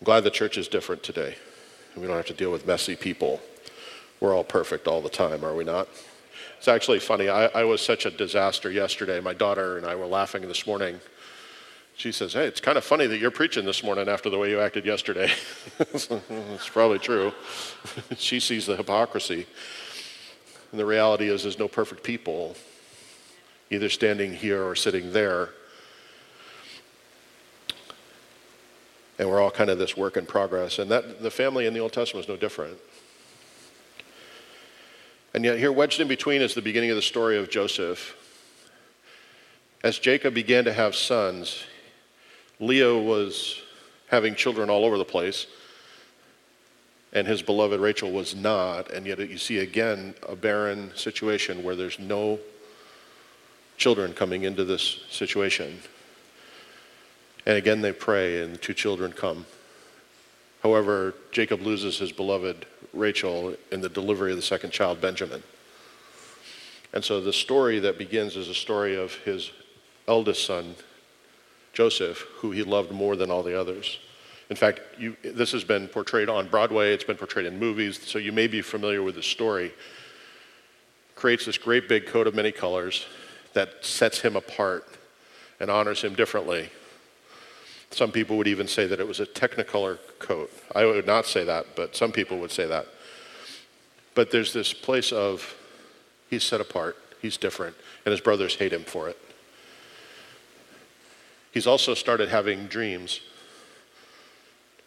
I'm 0.00 0.04
glad 0.04 0.24
the 0.24 0.30
church 0.30 0.58
is 0.58 0.68
different 0.68 1.02
today. 1.02 1.36
We 1.96 2.06
don't 2.06 2.16
have 2.16 2.26
to 2.26 2.34
deal 2.34 2.52
with 2.52 2.66
messy 2.66 2.96
people. 2.96 3.40
We're 4.20 4.34
all 4.34 4.44
perfect 4.44 4.86
all 4.86 5.00
the 5.00 5.08
time, 5.08 5.44
are 5.44 5.54
we 5.54 5.64
not? 5.64 5.88
It's 6.58 6.68
actually 6.68 7.00
funny. 7.00 7.28
I, 7.28 7.46
I 7.46 7.64
was 7.64 7.80
such 7.80 8.06
a 8.06 8.10
disaster 8.10 8.70
yesterday. 8.70 9.20
My 9.20 9.34
daughter 9.34 9.78
and 9.78 9.86
I 9.86 9.94
were 9.94 10.06
laughing 10.06 10.42
this 10.42 10.66
morning. 10.66 11.00
She 11.96 12.12
says, 12.12 12.34
Hey, 12.34 12.44
it's 12.46 12.60
kind 12.60 12.76
of 12.76 12.84
funny 12.84 13.06
that 13.06 13.18
you're 13.18 13.30
preaching 13.30 13.64
this 13.64 13.82
morning 13.82 14.06
after 14.06 14.28
the 14.28 14.36
way 14.36 14.50
you 14.50 14.60
acted 14.60 14.84
yesterday. 14.84 15.32
it's 15.78 16.68
probably 16.68 16.98
true. 16.98 17.32
she 18.18 18.38
sees 18.38 18.66
the 18.66 18.76
hypocrisy. 18.76 19.46
And 20.70 20.78
the 20.78 20.84
reality 20.84 21.30
is, 21.30 21.42
there's 21.42 21.58
no 21.58 21.68
perfect 21.68 22.02
people, 22.02 22.54
either 23.70 23.88
standing 23.88 24.34
here 24.34 24.62
or 24.62 24.76
sitting 24.76 25.12
there. 25.12 25.50
And 29.18 29.30
we're 29.30 29.40
all 29.40 29.50
kind 29.50 29.70
of 29.70 29.78
this 29.78 29.96
work 29.96 30.18
in 30.18 30.26
progress. 30.26 30.78
And 30.78 30.90
that 30.90 31.22
the 31.22 31.30
family 31.30 31.64
in 31.66 31.72
the 31.72 31.80
Old 31.80 31.94
Testament 31.94 32.26
is 32.26 32.28
no 32.28 32.36
different. 32.36 32.76
And 35.32 35.44
yet, 35.46 35.58
here, 35.58 35.72
wedged 35.72 36.00
in 36.00 36.08
between, 36.08 36.42
is 36.42 36.54
the 36.54 36.60
beginning 36.60 36.90
of 36.90 36.96
the 36.96 37.02
story 37.02 37.38
of 37.38 37.48
Joseph. 37.48 38.14
As 39.82 39.98
Jacob 39.98 40.34
began 40.34 40.64
to 40.64 40.74
have 40.74 40.94
sons, 40.94 41.64
Leah 42.60 42.96
was 42.96 43.60
having 44.08 44.34
children 44.34 44.70
all 44.70 44.84
over 44.84 44.98
the 44.98 45.04
place, 45.04 45.46
and 47.12 47.26
his 47.26 47.42
beloved 47.42 47.80
Rachel 47.80 48.10
was 48.10 48.34
not. 48.34 48.90
And 48.90 49.06
yet, 49.06 49.18
you 49.18 49.38
see 49.38 49.58
again 49.58 50.14
a 50.28 50.36
barren 50.36 50.92
situation 50.94 51.62
where 51.62 51.76
there's 51.76 51.98
no 51.98 52.38
children 53.76 54.12
coming 54.12 54.44
into 54.44 54.64
this 54.64 55.00
situation. 55.10 55.80
And 57.44 57.56
again, 57.56 57.80
they 57.80 57.92
pray, 57.92 58.42
and 58.42 58.54
the 58.54 58.58
two 58.58 58.74
children 58.74 59.12
come. 59.12 59.46
However, 60.62 61.14
Jacob 61.30 61.62
loses 61.62 61.98
his 61.98 62.10
beloved 62.10 62.66
Rachel 62.92 63.54
in 63.70 63.80
the 63.80 63.88
delivery 63.88 64.32
of 64.32 64.36
the 64.36 64.42
second 64.42 64.72
child, 64.72 65.00
Benjamin. 65.00 65.42
And 66.92 67.04
so 67.04 67.20
the 67.20 67.32
story 67.32 67.78
that 67.80 67.98
begins 67.98 68.36
is 68.36 68.48
a 68.48 68.54
story 68.54 68.96
of 68.96 69.14
his 69.16 69.52
eldest 70.08 70.44
son, 70.44 70.74
Joseph, 71.76 72.20
who 72.36 72.52
he 72.52 72.62
loved 72.62 72.90
more 72.90 73.16
than 73.16 73.30
all 73.30 73.42
the 73.42 73.60
others. 73.60 73.98
In 74.48 74.56
fact, 74.56 74.80
you, 74.98 75.14
this 75.22 75.52
has 75.52 75.62
been 75.62 75.88
portrayed 75.88 76.30
on 76.30 76.48
Broadway, 76.48 76.94
it's 76.94 77.04
been 77.04 77.18
portrayed 77.18 77.44
in 77.44 77.58
movies, 77.58 78.00
so 78.02 78.18
you 78.18 78.32
may 78.32 78.46
be 78.46 78.62
familiar 78.62 79.02
with 79.02 79.14
the 79.14 79.22
story. 79.22 79.72
Creates 81.16 81.44
this 81.44 81.58
great 81.58 81.86
big 81.86 82.06
coat 82.06 82.26
of 82.26 82.34
many 82.34 82.50
colors 82.50 83.04
that 83.52 83.84
sets 83.84 84.20
him 84.22 84.36
apart 84.36 84.86
and 85.60 85.70
honors 85.70 86.02
him 86.02 86.14
differently 86.14 86.70
Some 87.90 88.10
people 88.10 88.36
would 88.38 88.48
even 88.48 88.68
say 88.68 88.86
that 88.86 89.00
it 89.00 89.06
was 89.06 89.20
a 89.20 89.26
technicolor 89.26 89.98
coat. 90.18 90.50
I 90.74 90.84
would 90.84 91.06
not 91.06 91.26
say 91.26 91.44
that, 91.44 91.76
but 91.76 91.94
some 91.94 92.10
people 92.10 92.38
would 92.38 92.50
say 92.50 92.66
that. 92.66 92.86
But 94.14 94.30
there's 94.30 94.52
this 94.52 94.72
place 94.72 95.12
of 95.12 95.54
he's 96.30 96.42
set 96.42 96.60
apart, 96.60 96.96
he's 97.20 97.36
different, 97.36 97.76
and 98.04 98.12
his 98.12 98.20
brothers 98.20 98.56
hate 98.56 98.72
him 98.72 98.84
for 98.84 99.08
it. 99.08 99.18
He's 101.56 101.66
also 101.66 101.94
started 101.94 102.28
having 102.28 102.66
dreams. 102.66 103.22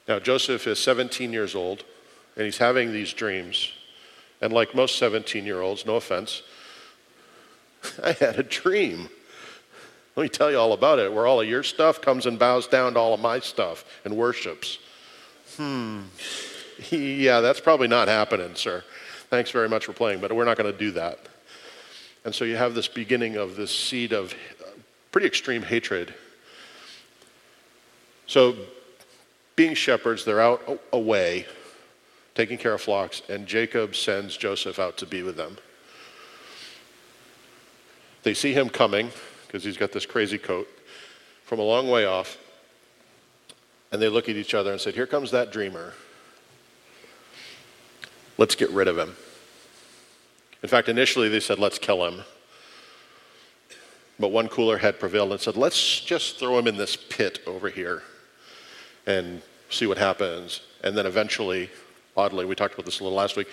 Now, 0.07 0.19
Joseph 0.19 0.67
is 0.67 0.77
17 0.77 1.33
years 1.33 1.55
old, 1.55 1.83
and 2.35 2.45
he's 2.45 2.59
having 2.59 2.91
these 2.93 3.11
dreams. 3.11 3.71
And 4.39 4.53
like 4.53 4.75
most 4.75 4.99
17 4.99 5.47
year 5.47 5.61
olds, 5.61 5.87
no 5.87 5.95
offense, 5.95 6.43
I 8.03 8.11
had 8.11 8.37
a 8.37 8.43
dream. 8.43 9.09
Let 10.15 10.21
me 10.21 10.29
tell 10.29 10.51
you 10.51 10.59
all 10.59 10.73
about 10.73 10.99
it, 10.99 11.11
where 11.11 11.25
all 11.25 11.41
of 11.41 11.47
your 11.47 11.63
stuff 11.63 12.01
comes 12.01 12.27
and 12.27 12.37
bows 12.37 12.67
down 12.67 12.93
to 12.93 12.99
all 12.99 13.15
of 13.15 13.19
my 13.19 13.39
stuff 13.39 13.83
and 14.05 14.15
worships. 14.15 14.77
Hmm. 15.57 16.01
Yeah, 16.91 17.41
that's 17.41 17.59
probably 17.59 17.87
not 17.87 18.07
happening, 18.07 18.53
sir. 18.53 18.83
Thanks 19.31 19.49
very 19.49 19.67
much 19.67 19.87
for 19.87 19.93
playing, 19.93 20.21
but 20.21 20.31
we're 20.31 20.45
not 20.45 20.55
going 20.55 20.71
to 20.71 20.77
do 20.77 20.91
that. 20.91 21.17
And 22.25 22.35
so 22.35 22.45
you 22.45 22.57
have 22.57 22.75
this 22.75 22.87
beginning 22.87 23.37
of 23.37 23.55
this 23.55 23.75
seed 23.75 24.13
of 24.13 24.35
pretty 25.11 25.25
extreme 25.25 25.63
hatred. 25.63 26.13
So, 28.29 28.55
being 29.55 29.73
shepherds, 29.73 30.23
they're 30.23 30.39
out 30.39 30.61
away, 30.93 31.47
taking 32.35 32.59
care 32.59 32.75
of 32.75 32.81
flocks, 32.81 33.23
and 33.27 33.47
Jacob 33.47 33.95
sends 33.95 34.37
Joseph 34.37 34.77
out 34.77 34.97
to 34.97 35.07
be 35.07 35.23
with 35.23 35.35
them. 35.35 35.57
They 38.21 38.35
see 38.35 38.53
him 38.53 38.69
coming 38.69 39.09
because 39.47 39.63
he's 39.63 39.77
got 39.77 39.93
this 39.93 40.05
crazy 40.05 40.37
coat 40.37 40.67
from 41.43 41.57
a 41.57 41.63
long 41.63 41.89
way 41.89 42.05
off. 42.05 42.37
And 43.91 43.99
they 43.99 44.09
look 44.09 44.29
at 44.29 44.35
each 44.35 44.53
other 44.53 44.71
and 44.71 44.79
said, 44.79 44.93
Here 44.93 45.07
comes 45.07 45.31
that 45.31 45.51
dreamer. 45.51 45.93
Let's 48.37 48.53
get 48.53 48.69
rid 48.69 48.87
of 48.87 48.95
him. 48.95 49.15
In 50.61 50.69
fact, 50.69 50.87
initially 50.87 51.29
they 51.29 51.39
said, 51.39 51.57
Let's 51.57 51.79
kill 51.79 52.05
him. 52.05 52.21
But 54.19 54.27
one 54.27 54.49
cooler 54.49 54.77
head 54.77 54.99
prevailed 54.99 55.31
and 55.31 55.41
said, 55.41 55.57
Let's 55.57 56.01
just 56.01 56.37
throw 56.37 56.59
him 56.59 56.67
in 56.67 56.77
this 56.77 56.95
pit 56.95 57.39
over 57.47 57.69
here 57.69 58.03
and 59.05 59.41
see 59.69 59.85
what 59.85 59.97
happens. 59.97 60.61
And 60.83 60.97
then 60.97 61.05
eventually, 61.05 61.69
oddly, 62.15 62.45
we 62.45 62.55
talked 62.55 62.73
about 62.73 62.85
this 62.85 62.99
a 62.99 63.03
little 63.03 63.17
last 63.17 63.35
week, 63.35 63.47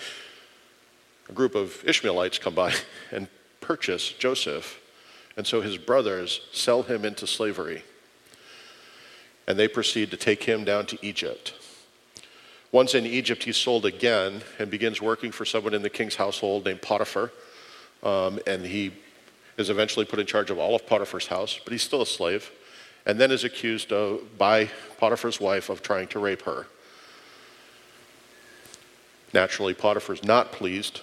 a 1.29 1.33
group 1.33 1.55
of 1.55 1.83
Ishmaelites 1.85 2.39
come 2.39 2.55
by 2.55 2.73
and 3.11 3.27
purchase 3.61 4.11
Joseph. 4.13 4.79
And 5.35 5.45
so 5.45 5.61
his 5.61 5.77
brothers 5.77 6.41
sell 6.51 6.83
him 6.83 7.05
into 7.05 7.27
slavery. 7.27 7.83
And 9.47 9.57
they 9.57 9.67
proceed 9.67 10.11
to 10.11 10.17
take 10.17 10.43
him 10.43 10.65
down 10.65 10.85
to 10.87 10.97
Egypt. 11.01 11.53
Once 12.71 12.93
in 12.95 13.05
Egypt, 13.05 13.43
he's 13.43 13.55
sold 13.55 13.85
again 13.85 14.41
and 14.59 14.69
begins 14.69 15.01
working 15.01 15.31
for 15.31 15.45
someone 15.45 15.73
in 15.73 15.81
the 15.81 15.89
king's 15.89 16.15
household 16.15 16.65
named 16.65 16.81
Potiphar. 16.81 17.31
Um, 18.03 18.39
and 18.45 18.65
he 18.65 18.91
is 19.57 19.69
eventually 19.69 20.05
put 20.05 20.19
in 20.19 20.25
charge 20.25 20.51
of 20.51 20.59
all 20.59 20.75
of 20.75 20.85
Potiphar's 20.85 21.27
house, 21.27 21.59
but 21.63 21.71
he's 21.71 21.81
still 21.81 22.01
a 22.01 22.05
slave. 22.05 22.51
And 23.07 23.17
then 23.17 23.31
is 23.31 23.45
accused 23.45 23.93
of, 23.93 24.37
by 24.37 24.69
Potiphar's 24.97 25.39
wife 25.39 25.69
of 25.69 25.81
trying 25.81 26.09
to 26.09 26.19
rape 26.19 26.41
her. 26.41 26.67
Naturally, 29.33 29.73
Potiphar's 29.73 30.23
not 30.25 30.51
pleased 30.51 31.01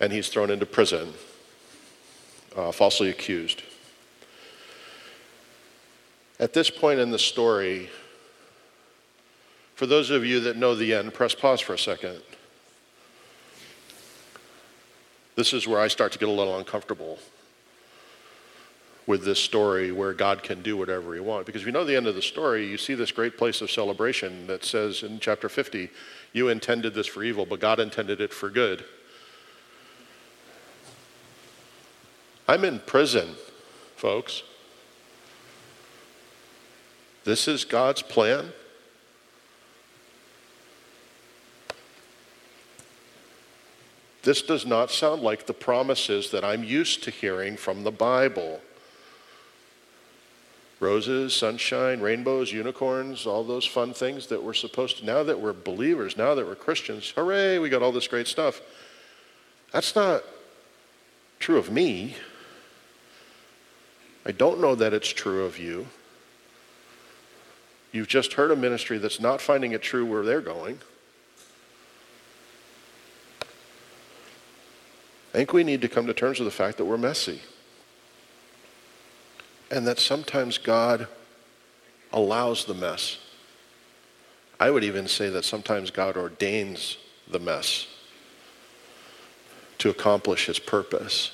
and 0.00 0.12
he's 0.12 0.28
thrown 0.28 0.50
into 0.50 0.66
prison, 0.66 1.14
uh, 2.56 2.72
falsely 2.72 3.08
accused. 3.08 3.62
At 6.40 6.52
this 6.52 6.70
point 6.70 6.98
in 6.98 7.12
the 7.12 7.18
story, 7.20 7.88
for 9.76 9.86
those 9.86 10.10
of 10.10 10.26
you 10.26 10.40
that 10.40 10.56
know 10.56 10.74
the 10.74 10.92
end, 10.92 11.14
press 11.14 11.36
pause 11.36 11.60
for 11.60 11.74
a 11.74 11.78
second. 11.78 12.20
This 15.36 15.52
is 15.52 15.68
where 15.68 15.80
I 15.80 15.86
start 15.86 16.10
to 16.12 16.18
get 16.18 16.28
a 16.28 16.32
little 16.32 16.58
uncomfortable 16.58 17.20
with 19.06 19.24
this 19.24 19.38
story 19.38 19.92
where 19.92 20.12
God 20.14 20.42
can 20.42 20.62
do 20.62 20.76
whatever 20.76 21.14
he 21.14 21.20
wants. 21.20 21.46
Because 21.46 21.62
if 21.62 21.66
you 21.66 21.72
know 21.72 21.84
the 21.84 21.96
end 21.96 22.06
of 22.06 22.14
the 22.14 22.22
story, 22.22 22.66
you 22.66 22.78
see 22.78 22.94
this 22.94 23.12
great 23.12 23.36
place 23.36 23.60
of 23.60 23.70
celebration 23.70 24.46
that 24.46 24.64
says 24.64 25.02
in 25.02 25.20
chapter 25.20 25.48
50, 25.48 25.90
you 26.32 26.48
intended 26.48 26.94
this 26.94 27.06
for 27.06 27.22
evil, 27.22 27.44
but 27.44 27.60
God 27.60 27.80
intended 27.80 28.20
it 28.20 28.32
for 28.32 28.48
good. 28.48 28.84
I'm 32.48 32.64
in 32.64 32.80
prison, 32.80 33.34
folks. 33.96 34.42
This 37.24 37.48
is 37.48 37.64
God's 37.64 38.02
plan. 38.02 38.52
This 44.22 44.40
does 44.40 44.64
not 44.64 44.90
sound 44.90 45.22
like 45.22 45.46
the 45.46 45.52
promises 45.52 46.30
that 46.30 46.44
I'm 46.44 46.64
used 46.64 47.02
to 47.04 47.10
hearing 47.10 47.56
from 47.58 47.84
the 47.84 47.90
Bible. 47.90 48.60
Roses, 50.84 51.34
sunshine, 51.34 52.00
rainbows, 52.00 52.52
unicorns, 52.52 53.26
all 53.26 53.42
those 53.42 53.64
fun 53.64 53.94
things 53.94 54.26
that 54.26 54.42
we're 54.42 54.52
supposed 54.52 54.98
to, 54.98 55.06
now 55.06 55.22
that 55.22 55.40
we're 55.40 55.54
believers, 55.54 56.18
now 56.18 56.34
that 56.34 56.46
we're 56.46 56.54
Christians, 56.54 57.08
hooray, 57.16 57.58
we 57.58 57.70
got 57.70 57.82
all 57.82 57.90
this 57.90 58.06
great 58.06 58.26
stuff. 58.26 58.60
That's 59.72 59.96
not 59.96 60.22
true 61.38 61.56
of 61.56 61.70
me. 61.70 62.16
I 64.26 64.32
don't 64.32 64.60
know 64.60 64.74
that 64.74 64.92
it's 64.92 65.08
true 65.08 65.46
of 65.46 65.58
you. 65.58 65.86
You've 67.90 68.08
just 68.08 68.34
heard 68.34 68.50
a 68.50 68.56
ministry 68.56 68.98
that's 68.98 69.20
not 69.20 69.40
finding 69.40 69.72
it 69.72 69.80
true 69.80 70.04
where 70.04 70.22
they're 70.22 70.42
going. 70.42 70.80
I 75.32 75.38
think 75.38 75.54
we 75.54 75.64
need 75.64 75.80
to 75.80 75.88
come 75.88 76.06
to 76.08 76.12
terms 76.12 76.40
with 76.40 76.46
the 76.46 76.54
fact 76.54 76.76
that 76.76 76.84
we're 76.84 76.98
messy. 76.98 77.40
And 79.74 79.88
that 79.88 79.98
sometimes 79.98 80.56
God 80.56 81.08
allows 82.12 82.64
the 82.64 82.74
mess. 82.74 83.18
I 84.60 84.70
would 84.70 84.84
even 84.84 85.08
say 85.08 85.28
that 85.30 85.44
sometimes 85.44 85.90
God 85.90 86.16
ordains 86.16 86.96
the 87.28 87.40
mess 87.40 87.88
to 89.78 89.90
accomplish 89.90 90.46
his 90.46 90.60
purpose. 90.60 91.32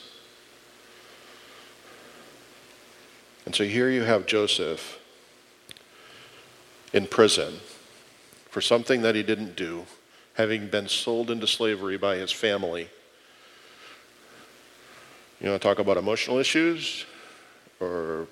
And 3.45 3.55
so 3.55 3.65
here 3.65 3.91
you 3.91 4.05
have 4.05 4.25
Joseph 4.25 4.99
in 6.95 7.07
prison 7.09 7.61
for 8.49 8.63
something 8.63 9.03
that 9.03 9.15
he 9.15 9.23
didn't 9.23 9.55
do, 9.55 9.85
having 10.33 10.69
been 10.69 10.89
sold 10.89 11.31
into 11.31 11.47
slavery 11.47 11.99
by 11.99 12.17
his 12.17 12.33
family. 12.33 12.89
You 15.43 15.51
want 15.51 15.61
to 15.61 15.69
talk 15.69 15.79
about 15.79 15.99
emotional 15.99 16.39
issues 16.39 17.05
or 17.81 18.27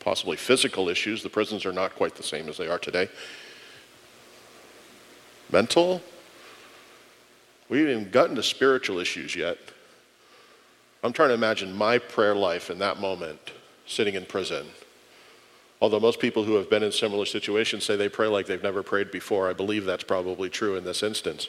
possibly 0.00 0.36
physical 0.36 0.88
issues? 0.88 1.22
The 1.22 1.30
prisons 1.30 1.66
are 1.66 1.72
not 1.72 1.94
quite 1.96 2.14
the 2.14 2.22
same 2.22 2.48
as 2.48 2.56
they 2.56 2.68
are 2.68 2.78
today. 2.78 3.08
Mental? 5.50 6.02
We 7.68 7.78
haven't 7.80 8.00
even 8.00 8.10
gotten 8.10 8.36
to 8.36 8.42
spiritual 8.42 8.98
issues 8.98 9.34
yet. 9.34 9.58
I'm 11.02 11.12
trying 11.12 11.28
to 11.28 11.34
imagine 11.34 11.72
my 11.72 11.98
prayer 11.98 12.34
life 12.34 12.70
in 12.70 12.78
that 12.78 12.98
moment 12.98 13.38
sitting 13.86 14.14
in 14.14 14.24
prison. 14.24 14.66
Although 15.80 16.00
most 16.00 16.18
people 16.18 16.44
who 16.44 16.54
have 16.54 16.70
been 16.70 16.82
in 16.82 16.92
similar 16.92 17.26
situations 17.26 17.84
say 17.84 17.96
they 17.96 18.08
pray 18.08 18.26
like 18.26 18.46
they've 18.46 18.62
never 18.62 18.82
prayed 18.82 19.10
before, 19.10 19.50
I 19.50 19.52
believe 19.52 19.84
that's 19.84 20.04
probably 20.04 20.48
true 20.48 20.76
in 20.76 20.84
this 20.84 21.02
instance. 21.02 21.48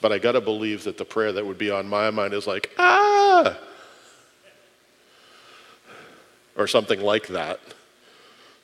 But 0.00 0.12
I 0.12 0.18
got 0.18 0.32
to 0.32 0.40
believe 0.40 0.84
that 0.84 0.98
the 0.98 1.04
prayer 1.04 1.32
that 1.32 1.46
would 1.46 1.58
be 1.58 1.70
on 1.70 1.88
my 1.88 2.10
mind 2.10 2.34
is 2.34 2.46
like, 2.46 2.70
ah, 2.78 3.56
or 6.58 6.66
something 6.66 7.00
like 7.00 7.28
that, 7.28 7.60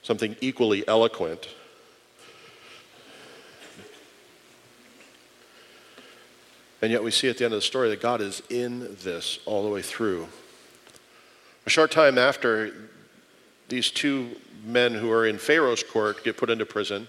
something 0.03 0.37
equally 0.43 0.87
eloquent. 0.87 1.49
And 6.83 6.93
yet 6.93 7.03
we 7.03 7.11
see 7.11 7.31
at 7.31 7.39
the 7.39 7.47
end 7.47 7.55
of 7.55 7.59
the 7.59 7.63
story 7.63 7.89
that 7.89 8.03
God 8.03 8.21
is 8.21 8.43
in 8.51 8.97
this 9.03 9.39
all 9.47 9.63
the 9.63 9.71
way 9.71 9.81
through. 9.81 10.29
A 11.65 11.71
short 11.71 11.91
time 11.91 12.19
after, 12.19 12.75
these 13.69 13.91
two 13.91 14.37
men 14.67 14.93
who 14.93 15.11
are 15.11 15.27
in 15.27 15.39
Pharaoh's 15.39 15.83
court 15.83 16.23
get 16.25 16.37
put 16.37 16.51
into 16.51 16.67
prison, 16.67 17.09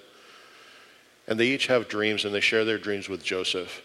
and 1.28 1.38
they 1.38 1.48
each 1.48 1.68
have 1.68 1.90
dreams, 1.90 2.24
and 2.24 2.34
they 2.34 2.40
share 2.40 2.64
their 2.64 2.78
dreams 2.78 3.10
with 3.10 3.22
Joseph. 3.22 3.82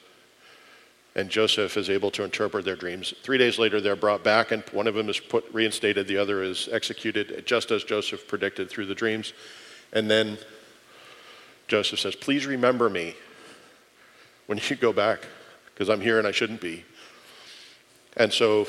And 1.17 1.29
Joseph 1.29 1.77
is 1.77 1.91
able 1.91 2.11
to 2.13 2.23
interpret 2.23 2.65
their 2.65 2.77
dreams. 2.77 3.13
Three 3.23 3.39
days 3.39 3.59
later, 3.59 3.81
they're 3.81 3.97
brought 3.97 4.23
back, 4.23 4.53
and 4.53 4.63
one 4.71 4.87
of 4.87 4.95
them 4.95 5.09
is 5.09 5.19
put, 5.19 5.45
reinstated, 5.53 6.07
the 6.07 6.17
other 6.17 6.43
is 6.43 6.69
executed, 6.71 7.45
just 7.47 7.71
as 7.71 7.83
Joseph 7.83 8.29
predicted 8.29 8.71
through 8.71 8.87
the 8.87 8.95
dreams. 8.95 9.33
And 9.93 10.09
then 10.11 10.39
Joseph 11.67 11.99
says, 11.99 12.15
Please 12.15 12.47
remember 12.47 12.89
me 12.89 13.15
when 14.47 14.61
you 14.69 14.77
go 14.77 14.93
back, 14.93 15.27
because 15.75 15.89
I'm 15.89 16.01
here 16.01 16.19
and 16.19 16.29
I 16.29 16.33
shouldn't 16.33 16.61
be. 16.61 16.85
And 18.17 18.33
so 18.33 18.67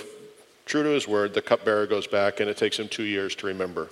True 0.72 0.84
to 0.84 0.90
his 0.90 1.06
word, 1.06 1.34
the 1.34 1.42
cupbearer 1.42 1.86
goes 1.86 2.08
back, 2.08 2.40
and 2.40 2.50
it 2.50 2.56
takes 2.56 2.80
him 2.80 2.88
two 2.88 3.04
years 3.04 3.36
to 3.36 3.48
remember. 3.48 3.90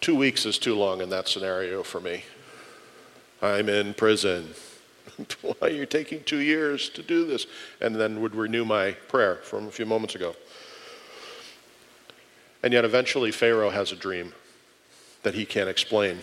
Two 0.00 0.16
weeks 0.16 0.44
is 0.44 0.58
too 0.58 0.74
long 0.74 1.00
in 1.00 1.10
that 1.10 1.28
scenario 1.28 1.84
for 1.84 2.00
me. 2.00 2.24
I'm 3.40 3.68
in 3.68 3.94
prison. 3.94 4.54
Why 5.42 5.68
you're 5.68 5.70
you 5.70 5.86
taking 5.86 6.22
two 6.24 6.40
years 6.40 6.88
to 6.90 7.02
do 7.02 7.26
this? 7.26 7.46
And 7.80 7.96
then 7.96 8.20
would 8.20 8.34
renew 8.34 8.64
my 8.64 8.92
prayer 8.92 9.36
from 9.36 9.66
a 9.66 9.70
few 9.70 9.86
moments 9.86 10.14
ago. 10.14 10.34
And 12.62 12.72
yet, 12.72 12.84
eventually, 12.84 13.30
Pharaoh 13.30 13.70
has 13.70 13.92
a 13.92 13.96
dream 13.96 14.32
that 15.22 15.34
he 15.34 15.44
can't 15.44 15.68
explain. 15.68 16.18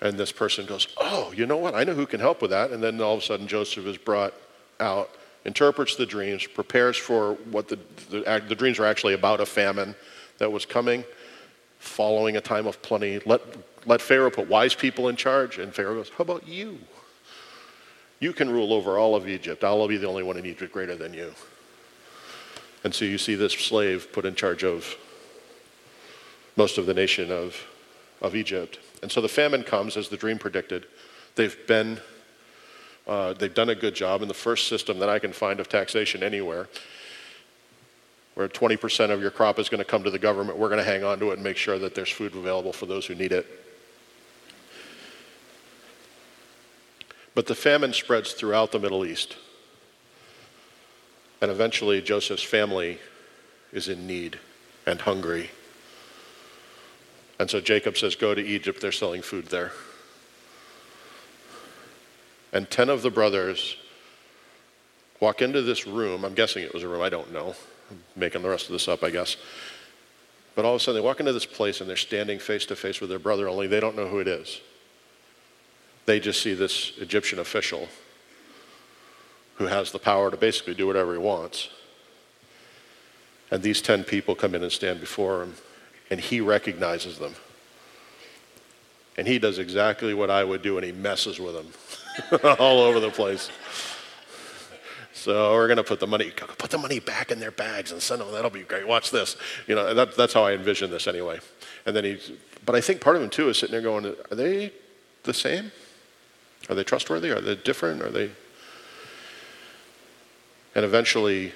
And 0.00 0.18
this 0.18 0.32
person 0.32 0.66
goes, 0.66 0.88
Oh, 0.98 1.32
you 1.34 1.46
know 1.46 1.56
what? 1.56 1.74
I 1.74 1.84
know 1.84 1.94
who 1.94 2.06
can 2.06 2.20
help 2.20 2.42
with 2.42 2.50
that. 2.50 2.70
And 2.70 2.82
then 2.82 3.00
all 3.00 3.14
of 3.14 3.20
a 3.20 3.22
sudden, 3.22 3.46
Joseph 3.46 3.86
is 3.86 3.98
brought 3.98 4.34
out, 4.78 5.10
interprets 5.44 5.96
the 5.96 6.06
dreams, 6.06 6.46
prepares 6.46 6.96
for 6.96 7.34
what 7.50 7.68
the, 7.68 7.78
the, 8.10 8.42
the 8.48 8.54
dreams 8.54 8.78
were 8.78 8.86
actually 8.86 9.14
about 9.14 9.40
a 9.40 9.46
famine 9.46 9.94
that 10.38 10.50
was 10.50 10.64
coming, 10.64 11.04
following 11.78 12.36
a 12.36 12.40
time 12.40 12.66
of 12.66 12.80
plenty. 12.80 13.20
Let, 13.26 13.42
let 13.86 14.00
Pharaoh 14.00 14.30
put 14.30 14.48
wise 14.48 14.74
people 14.74 15.08
in 15.08 15.16
charge. 15.16 15.58
And 15.58 15.74
Pharaoh 15.74 15.96
goes, 15.96 16.10
How 16.10 16.22
about 16.22 16.46
you? 16.48 16.78
You 18.20 18.34
can 18.34 18.50
rule 18.50 18.74
over 18.74 18.98
all 18.98 19.16
of 19.16 19.26
Egypt. 19.26 19.64
I'll 19.64 19.88
be 19.88 19.96
the 19.96 20.06
only 20.06 20.22
one 20.22 20.36
in 20.36 20.44
Egypt 20.44 20.72
greater 20.72 20.94
than 20.94 21.14
you. 21.14 21.32
And 22.84 22.94
so 22.94 23.06
you 23.06 23.16
see 23.16 23.34
this 23.34 23.54
slave 23.54 24.12
put 24.12 24.26
in 24.26 24.34
charge 24.34 24.62
of 24.62 24.96
most 26.56 26.76
of 26.76 26.84
the 26.84 26.94
nation 26.94 27.32
of, 27.32 27.56
of 28.20 28.36
Egypt. 28.36 28.78
And 29.02 29.10
so 29.10 29.22
the 29.22 29.28
famine 29.28 29.62
comes 29.62 29.96
as 29.96 30.08
the 30.08 30.18
dream 30.18 30.38
predicted. 30.38 30.86
They've 31.34 31.56
been, 31.66 31.98
uh, 33.06 33.32
they've 33.32 33.54
done 33.54 33.70
a 33.70 33.74
good 33.74 33.94
job 33.94 34.20
in 34.20 34.28
the 34.28 34.34
first 34.34 34.68
system 34.68 34.98
that 34.98 35.08
I 35.08 35.18
can 35.18 35.32
find 35.32 35.58
of 35.58 35.70
taxation 35.70 36.22
anywhere, 36.22 36.68
where 38.34 38.48
20% 38.48 39.10
of 39.10 39.22
your 39.22 39.30
crop 39.30 39.58
is 39.58 39.70
going 39.70 39.78
to 39.78 39.84
come 39.84 40.04
to 40.04 40.10
the 40.10 40.18
government. 40.18 40.58
We're 40.58 40.68
going 40.68 40.84
to 40.84 40.90
hang 40.90 41.04
on 41.04 41.18
to 41.20 41.30
it 41.30 41.34
and 41.34 41.42
make 41.42 41.56
sure 41.56 41.78
that 41.78 41.94
there's 41.94 42.10
food 42.10 42.34
available 42.34 42.74
for 42.74 42.84
those 42.84 43.06
who 43.06 43.14
need 43.14 43.32
it. 43.32 43.46
But 47.34 47.46
the 47.46 47.54
famine 47.54 47.92
spreads 47.92 48.32
throughout 48.32 48.72
the 48.72 48.78
Middle 48.78 49.04
East. 49.04 49.36
And 51.40 51.50
eventually, 51.50 52.02
Joseph's 52.02 52.42
family 52.42 52.98
is 53.72 53.88
in 53.88 54.06
need 54.06 54.38
and 54.86 55.00
hungry. 55.00 55.50
And 57.38 57.48
so 57.48 57.60
Jacob 57.60 57.96
says, 57.96 58.14
Go 58.14 58.34
to 58.34 58.44
Egypt, 58.44 58.80
they're 58.80 58.92
selling 58.92 59.22
food 59.22 59.46
there. 59.46 59.72
And 62.52 62.68
10 62.68 62.88
of 62.88 63.02
the 63.02 63.10
brothers 63.10 63.76
walk 65.20 65.40
into 65.40 65.62
this 65.62 65.86
room. 65.86 66.24
I'm 66.24 66.34
guessing 66.34 66.64
it 66.64 66.74
was 66.74 66.82
a 66.82 66.88
room, 66.88 67.00
I 67.00 67.08
don't 67.08 67.32
know. 67.32 67.54
I'm 67.90 68.02
making 68.16 68.42
the 68.42 68.48
rest 68.48 68.66
of 68.66 68.72
this 68.72 68.88
up, 68.88 69.02
I 69.02 69.10
guess. 69.10 69.36
But 70.54 70.64
all 70.64 70.74
of 70.74 70.80
a 70.80 70.84
sudden, 70.84 71.00
they 71.00 71.06
walk 71.06 71.20
into 71.20 71.32
this 71.32 71.46
place 71.46 71.80
and 71.80 71.88
they're 71.88 71.96
standing 71.96 72.38
face 72.38 72.66
to 72.66 72.76
face 72.76 73.00
with 73.00 73.08
their 73.08 73.18
brother, 73.18 73.48
only 73.48 73.66
they 73.66 73.80
don't 73.80 73.96
know 73.96 74.08
who 74.08 74.18
it 74.18 74.28
is. 74.28 74.60
They 76.10 76.18
just 76.18 76.42
see 76.42 76.54
this 76.54 76.90
Egyptian 76.98 77.38
official 77.38 77.86
who 79.58 79.66
has 79.66 79.92
the 79.92 79.98
power 80.00 80.28
to 80.28 80.36
basically 80.36 80.74
do 80.74 80.88
whatever 80.88 81.12
he 81.12 81.20
wants. 81.20 81.68
And 83.52 83.62
these 83.62 83.80
10 83.80 84.02
people 84.02 84.34
come 84.34 84.56
in 84.56 84.64
and 84.64 84.72
stand 84.72 84.98
before 84.98 85.40
him, 85.40 85.54
and 86.10 86.18
he 86.18 86.40
recognizes 86.40 87.20
them. 87.20 87.36
And 89.16 89.28
he 89.28 89.38
does 89.38 89.60
exactly 89.60 90.12
what 90.12 90.30
I 90.30 90.42
would 90.42 90.62
do, 90.62 90.78
and 90.78 90.84
he 90.84 90.90
messes 90.90 91.38
with 91.38 91.54
them 91.54 92.40
all 92.58 92.80
over 92.80 92.98
the 92.98 93.10
place. 93.10 93.48
So 95.12 95.52
we're 95.52 95.68
going 95.68 95.76
to 95.76 95.84
put 95.84 96.00
the 96.00 96.08
money, 96.08 96.32
put 96.58 96.70
the 96.70 96.78
money 96.78 96.98
back 96.98 97.30
in 97.30 97.38
their 97.38 97.52
bags 97.52 97.92
and 97.92 98.02
send 98.02 98.20
them. 98.20 98.32
That'll 98.32 98.50
be 98.50 98.64
great. 98.64 98.84
Watch 98.84 99.12
this. 99.12 99.36
You 99.68 99.76
know, 99.76 99.94
that, 99.94 100.16
that's 100.16 100.32
how 100.32 100.42
I 100.42 100.54
envision 100.54 100.90
this 100.90 101.06
anyway. 101.06 101.38
And 101.86 101.94
then 101.94 102.02
he, 102.02 102.18
but 102.66 102.74
I 102.74 102.80
think 102.80 103.00
part 103.00 103.14
of 103.14 103.22
him 103.22 103.30
too 103.30 103.48
is 103.48 103.58
sitting 103.58 103.70
there 103.70 103.80
going, 103.80 104.06
are 104.06 104.34
they 104.34 104.72
the 105.22 105.32
same? 105.32 105.70
Are 106.68 106.74
they 106.74 106.84
trustworthy? 106.84 107.30
Are 107.30 107.40
they 107.40 107.56
different? 107.56 108.02
Are 108.02 108.10
they? 108.10 108.30
and 110.74 110.84
eventually 110.84 111.52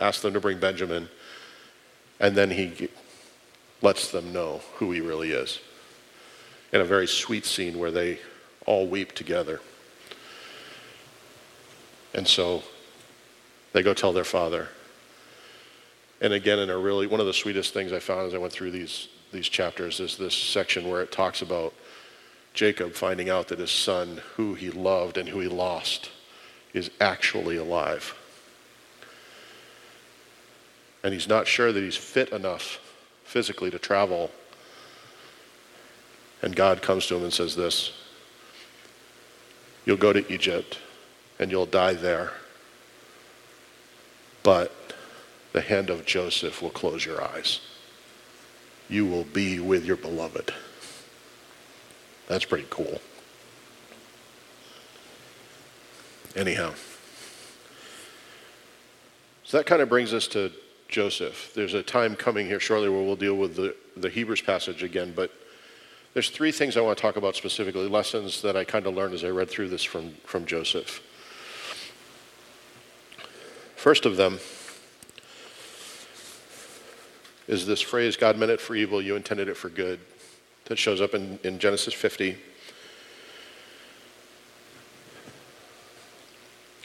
asks 0.00 0.22
them 0.22 0.34
to 0.34 0.40
bring 0.40 0.58
Benjamin, 0.58 1.08
and 2.20 2.36
then 2.36 2.50
he 2.50 2.88
lets 3.82 4.10
them 4.10 4.32
know 4.32 4.60
who 4.76 4.92
he 4.92 5.00
really 5.00 5.32
is. 5.32 5.60
In 6.72 6.80
a 6.80 6.84
very 6.84 7.06
sweet 7.06 7.44
scene 7.44 7.78
where 7.78 7.90
they 7.90 8.18
all 8.66 8.86
weep 8.86 9.12
together. 9.12 9.60
And 12.14 12.26
so 12.26 12.62
they 13.72 13.82
go 13.82 13.94
tell 13.94 14.12
their 14.12 14.24
father. 14.24 14.68
And 16.20 16.32
again, 16.32 16.58
in 16.58 16.70
a 16.70 16.78
really, 16.78 17.06
one 17.06 17.20
of 17.20 17.26
the 17.26 17.34
sweetest 17.34 17.74
things 17.74 17.92
I 17.92 17.98
found 17.98 18.26
as 18.26 18.34
I 18.34 18.38
went 18.38 18.52
through 18.52 18.70
these, 18.70 19.08
these 19.32 19.48
chapters 19.48 20.00
is 20.00 20.16
this 20.16 20.34
section 20.34 20.88
where 20.88 21.02
it 21.02 21.12
talks 21.12 21.42
about 21.42 21.74
Jacob 22.54 22.94
finding 22.94 23.28
out 23.28 23.48
that 23.48 23.58
his 23.58 23.72
son, 23.72 24.22
who 24.36 24.54
he 24.54 24.70
loved 24.70 25.18
and 25.18 25.28
who 25.28 25.40
he 25.40 25.48
lost, 25.48 26.10
is 26.72 26.90
actually 27.00 27.56
alive. 27.56 28.14
And 31.02 31.12
he's 31.12 31.28
not 31.28 31.46
sure 31.46 31.72
that 31.72 31.82
he's 31.82 31.96
fit 31.96 32.30
enough 32.30 32.80
physically 33.24 33.70
to 33.70 33.78
travel. 33.78 34.30
And 36.40 36.54
God 36.54 36.80
comes 36.80 37.06
to 37.08 37.16
him 37.16 37.24
and 37.24 37.32
says 37.32 37.56
this 37.56 37.92
You'll 39.84 39.96
go 39.96 40.12
to 40.12 40.32
Egypt 40.32 40.78
and 41.38 41.50
you'll 41.50 41.66
die 41.66 41.94
there. 41.94 42.32
But 44.44 44.72
the 45.52 45.60
hand 45.60 45.90
of 45.90 46.06
Joseph 46.06 46.62
will 46.62 46.70
close 46.70 47.04
your 47.04 47.22
eyes. 47.22 47.60
You 48.88 49.06
will 49.06 49.24
be 49.24 49.58
with 49.58 49.84
your 49.84 49.96
beloved. 49.96 50.52
That's 52.26 52.44
pretty 52.44 52.66
cool. 52.70 53.00
Anyhow. 56.36 56.74
So 59.44 59.58
that 59.58 59.66
kind 59.66 59.82
of 59.82 59.88
brings 59.88 60.12
us 60.12 60.26
to 60.28 60.50
Joseph. 60.88 61.52
There's 61.54 61.74
a 61.74 61.82
time 61.82 62.16
coming 62.16 62.46
here 62.46 62.60
shortly 62.60 62.88
where 62.88 63.02
we'll 63.02 63.16
deal 63.16 63.36
with 63.36 63.56
the, 63.56 63.76
the 63.96 64.08
Hebrews 64.08 64.40
passage 64.40 64.82
again, 64.82 65.12
but 65.14 65.30
there's 66.12 66.30
three 66.30 66.52
things 66.52 66.76
I 66.76 66.80
want 66.80 66.96
to 66.96 67.02
talk 67.02 67.16
about 67.16 67.36
specifically, 67.36 67.88
lessons 67.88 68.42
that 68.42 68.56
I 68.56 68.64
kind 68.64 68.86
of 68.86 68.94
learned 68.94 69.14
as 69.14 69.24
I 69.24 69.28
read 69.28 69.50
through 69.50 69.68
this 69.68 69.82
from, 69.82 70.14
from 70.24 70.46
Joseph. 70.46 71.02
First 73.76 74.06
of 74.06 74.16
them 74.16 74.38
is 77.46 77.66
this 77.66 77.80
phrase, 77.80 78.16
God 78.16 78.38
meant 78.38 78.50
it 78.50 78.60
for 78.60 78.74
evil, 78.74 79.02
you 79.02 79.16
intended 79.16 79.48
it 79.48 79.56
for 79.56 79.68
good, 79.68 80.00
that 80.66 80.78
shows 80.78 81.00
up 81.00 81.14
in, 81.14 81.38
in 81.42 81.58
Genesis 81.58 81.94
50. 81.94 82.36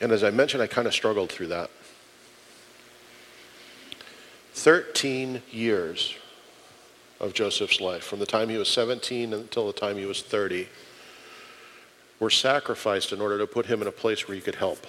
And 0.02 0.12
as 0.12 0.24
I 0.24 0.30
mentioned, 0.30 0.64
I 0.64 0.68
kind 0.68 0.88
of 0.88 0.94
struggled 0.94 1.32
through 1.32 1.48
that. 1.48 1.70
13 4.54 5.42
years 5.52 6.16
of 7.20 7.34
Joseph's 7.34 7.82
life, 7.82 8.04
from 8.04 8.20
the 8.20 8.26
time 8.26 8.50
he 8.50 8.58
was 8.58 8.70
17 8.70 9.34
until 9.34 9.68
the 9.68 9.74
time 9.74 9.98
he 9.98 10.06
was 10.06 10.22
30, 10.22 10.68
were 12.20 12.30
sacrificed 12.30 13.12
in 13.14 13.22
order 13.22 13.38
to 13.38 13.48
put 13.48 13.66
him 13.66 13.82
in 13.82 13.88
a 13.88 13.92
place 13.92 14.28
where 14.28 14.36
he 14.36 14.42
could 14.42 14.56
help. 14.56 14.86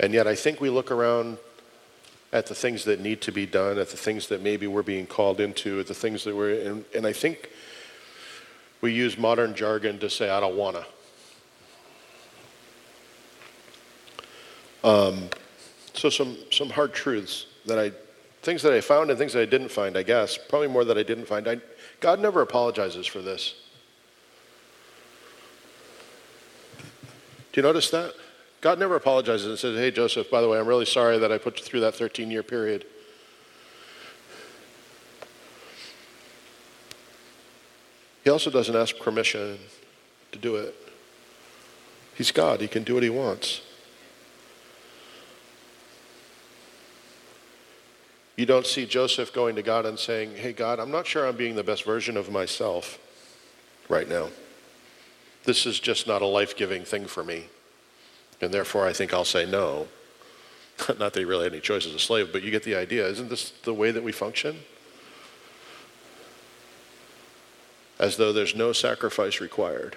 And 0.00 0.14
yet, 0.14 0.26
I 0.26 0.34
think 0.34 0.60
we 0.60 0.70
look 0.70 0.90
around 0.90 1.38
at 2.32 2.46
the 2.46 2.54
things 2.54 2.84
that 2.84 3.00
need 3.00 3.20
to 3.22 3.32
be 3.32 3.46
done, 3.46 3.78
at 3.78 3.88
the 3.88 3.96
things 3.96 4.28
that 4.28 4.42
maybe 4.42 4.66
we're 4.66 4.82
being 4.82 5.06
called 5.06 5.40
into, 5.40 5.80
at 5.80 5.86
the 5.86 5.94
things 5.94 6.24
that 6.24 6.36
we're, 6.36 6.60
and, 6.68 6.84
and 6.94 7.06
I 7.06 7.12
think 7.12 7.50
we 8.80 8.92
use 8.92 9.16
modern 9.16 9.54
jargon 9.54 9.98
to 10.00 10.10
say, 10.10 10.28
I 10.28 10.40
don't 10.40 10.56
wanna. 10.56 10.84
Um, 14.84 15.30
so 15.94 16.10
some, 16.10 16.36
some 16.52 16.70
hard 16.70 16.92
truths 16.92 17.46
that 17.66 17.78
I, 17.78 17.92
things 18.42 18.62
that 18.62 18.72
I 18.72 18.80
found 18.80 19.10
and 19.10 19.18
things 19.18 19.32
that 19.32 19.42
I 19.42 19.46
didn't 19.46 19.70
find, 19.70 19.96
I 19.96 20.02
guess, 20.02 20.38
probably 20.38 20.68
more 20.68 20.84
that 20.84 20.96
I 20.96 21.02
didn't 21.02 21.26
find. 21.26 21.48
I, 21.48 21.60
God 22.00 22.20
never 22.20 22.42
apologizes 22.42 23.06
for 23.06 23.20
this. 23.20 23.54
Do 27.52 27.60
you 27.60 27.62
notice 27.62 27.90
that? 27.90 28.14
God 28.60 28.78
never 28.78 28.96
apologizes 28.96 29.46
and 29.46 29.58
says, 29.58 29.78
hey, 29.78 29.90
Joseph, 29.90 30.30
by 30.30 30.40
the 30.40 30.48
way, 30.48 30.58
I'm 30.58 30.66
really 30.66 30.84
sorry 30.84 31.18
that 31.18 31.30
I 31.30 31.38
put 31.38 31.58
you 31.58 31.64
through 31.64 31.80
that 31.80 31.94
13 31.94 32.30
year 32.30 32.42
period. 32.42 32.84
He 38.24 38.30
also 38.30 38.50
doesn't 38.50 38.74
ask 38.74 38.98
permission 38.98 39.58
to 40.32 40.38
do 40.38 40.56
it. 40.56 40.74
He's 42.14 42.32
God, 42.32 42.60
he 42.60 42.68
can 42.68 42.82
do 42.82 42.94
what 42.94 43.02
he 43.02 43.10
wants. 43.10 43.62
You 48.36 48.44
don't 48.44 48.66
see 48.66 48.86
Joseph 48.86 49.32
going 49.32 49.56
to 49.56 49.62
God 49.62 49.86
and 49.86 49.98
saying, 49.98 50.36
Hey, 50.36 50.52
God, 50.52 50.78
I'm 50.78 50.90
not 50.90 51.06
sure 51.06 51.26
I'm 51.26 51.36
being 51.36 51.56
the 51.56 51.64
best 51.64 51.84
version 51.84 52.16
of 52.16 52.30
myself 52.30 52.98
right 53.88 54.08
now. 54.08 54.28
This 55.44 55.64
is 55.64 55.80
just 55.80 56.06
not 56.06 56.22
a 56.22 56.26
life 56.26 56.56
giving 56.56 56.84
thing 56.84 57.06
for 57.06 57.24
me. 57.24 57.46
And 58.40 58.52
therefore, 58.52 58.86
I 58.86 58.92
think 58.92 59.12
I'll 59.12 59.24
say 59.24 59.46
no. 59.46 59.88
Not 60.88 61.12
that 61.12 61.16
he 61.16 61.24
really 61.24 61.44
had 61.44 61.52
any 61.52 61.60
choice 61.60 61.86
as 61.86 61.94
a 61.94 61.98
slave, 61.98 62.32
but 62.32 62.42
you 62.42 62.50
get 62.50 62.62
the 62.62 62.76
idea. 62.76 63.06
Isn't 63.08 63.28
this 63.28 63.50
the 63.64 63.74
way 63.74 63.90
that 63.90 64.02
we 64.02 64.12
function? 64.12 64.60
As 67.98 68.16
though 68.16 68.32
there's 68.32 68.54
no 68.54 68.72
sacrifice 68.72 69.40
required. 69.40 69.96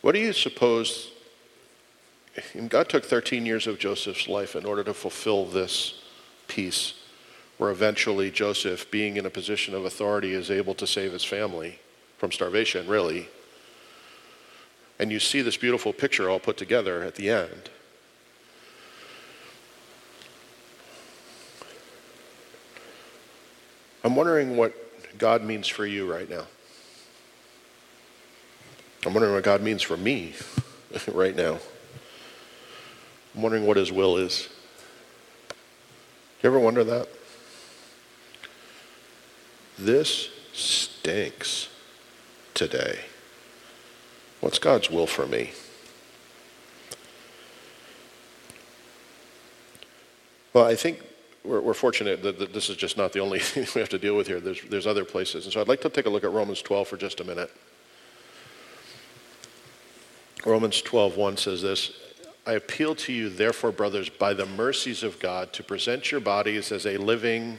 What 0.00 0.12
do 0.12 0.18
you 0.18 0.32
suppose? 0.32 1.12
God 2.68 2.88
took 2.88 3.04
13 3.04 3.44
years 3.44 3.66
of 3.66 3.78
Joseph's 3.78 4.28
life 4.28 4.56
in 4.56 4.64
order 4.64 4.82
to 4.84 4.94
fulfill 4.94 5.44
this 5.46 6.02
piece, 6.48 6.94
where 7.60 7.70
eventually 7.70 8.30
Joseph, 8.30 8.90
being 8.90 9.18
in 9.18 9.26
a 9.26 9.30
position 9.30 9.74
of 9.74 9.84
authority, 9.84 10.32
is 10.32 10.50
able 10.50 10.74
to 10.74 10.86
save 10.86 11.12
his 11.12 11.22
family 11.22 11.78
from 12.16 12.32
starvation, 12.32 12.88
really. 12.88 13.28
And 14.98 15.12
you 15.12 15.20
see 15.20 15.42
this 15.42 15.58
beautiful 15.58 15.92
picture 15.92 16.30
all 16.30 16.40
put 16.40 16.56
together 16.56 17.02
at 17.02 17.16
the 17.16 17.28
end. 17.28 17.68
I'm 24.02 24.16
wondering 24.16 24.56
what 24.56 24.72
God 25.18 25.44
means 25.44 25.68
for 25.68 25.84
you 25.84 26.10
right 26.10 26.30
now. 26.30 26.46
I'm 29.04 29.12
wondering 29.12 29.34
what 29.34 29.44
God 29.44 29.60
means 29.60 29.82
for 29.82 29.98
me 29.98 30.32
right 31.12 31.36
now. 31.36 31.58
I'm 33.34 33.42
wondering 33.42 33.66
what 33.66 33.76
His 33.76 33.92
will 33.92 34.16
is. 34.16 34.48
You 36.42 36.48
ever 36.48 36.58
wonder 36.58 36.84
that? 36.84 37.19
This 39.80 40.28
stinks 40.52 41.68
today. 42.52 43.00
What's 44.40 44.58
God's 44.58 44.90
will 44.90 45.06
for 45.06 45.26
me? 45.26 45.52
Well, 50.52 50.64
I 50.64 50.74
think 50.74 51.02
we're, 51.44 51.60
we're 51.60 51.74
fortunate 51.74 52.22
that, 52.22 52.38
that, 52.38 52.52
this 52.52 52.68
is 52.68 52.76
just 52.76 52.98
not 52.98 53.14
the 53.14 53.20
only 53.20 53.38
thing 53.40 53.66
we 53.74 53.80
have 53.80 53.88
to 53.90 53.98
deal 53.98 54.16
with 54.16 54.26
here. 54.26 54.40
There's, 54.40 54.60
there's 54.62 54.86
other 54.86 55.04
places. 55.04 55.44
And 55.44 55.52
so 55.52 55.62
I'd 55.62 55.68
like 55.68 55.80
to 55.80 55.88
take 55.88 56.06
a 56.06 56.10
look 56.10 56.24
at 56.24 56.32
Romans 56.32 56.60
12 56.60 56.86
for 56.86 56.96
just 56.98 57.20
a 57.20 57.24
minute. 57.24 57.50
Romans 60.44 60.82
12:1 60.82 61.38
says 61.38 61.62
this, 61.62 61.92
I 62.46 62.52
appeal 62.52 62.94
to 62.96 63.12
you 63.12 63.28
therefore 63.28 63.72
brothers 63.72 64.08
by 64.08 64.34
the 64.34 64.46
mercies 64.46 65.02
of 65.02 65.18
God 65.20 65.52
to 65.54 65.62
present 65.62 66.10
your 66.10 66.20
bodies 66.20 66.72
as 66.72 66.86
a 66.86 66.96
living 66.96 67.58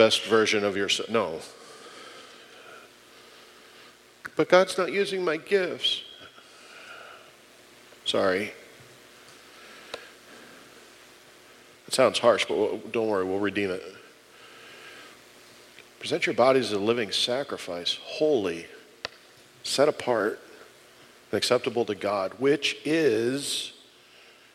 best 0.00 0.24
version 0.24 0.64
of 0.64 0.78
yourself. 0.78 1.10
No. 1.10 1.40
But 4.34 4.48
God's 4.48 4.78
not 4.78 4.90
using 4.90 5.22
my 5.22 5.36
gifts. 5.36 6.00
Sorry. 8.06 8.54
It 11.86 11.92
sounds 11.92 12.18
harsh, 12.18 12.46
but 12.46 12.90
don't 12.92 13.08
worry, 13.08 13.26
we'll 13.26 13.40
redeem 13.40 13.70
it. 13.72 13.82
Present 15.98 16.24
your 16.24 16.34
bodies 16.34 16.68
as 16.68 16.72
a 16.72 16.78
living 16.78 17.12
sacrifice, 17.12 17.98
holy, 18.02 18.64
set 19.64 19.86
apart, 19.86 20.40
and 21.30 21.36
acceptable 21.36 21.84
to 21.84 21.94
God, 21.94 22.32
which 22.38 22.78
is 22.86 23.74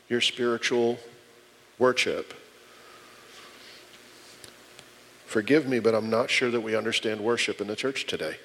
your 0.09 0.21
spiritual 0.21 0.97
worship. 1.77 2.33
Forgive 5.35 5.67
me, 5.67 5.79
but 5.79 5.93
I'm 5.93 6.09
not 6.09 6.29
sure 6.29 6.49
that 6.49 6.61
we 6.61 6.77
understand 6.77 7.19
worship 7.19 7.59
in 7.59 7.67
the 7.67 7.75
church 7.75 8.05
today. 8.05 8.37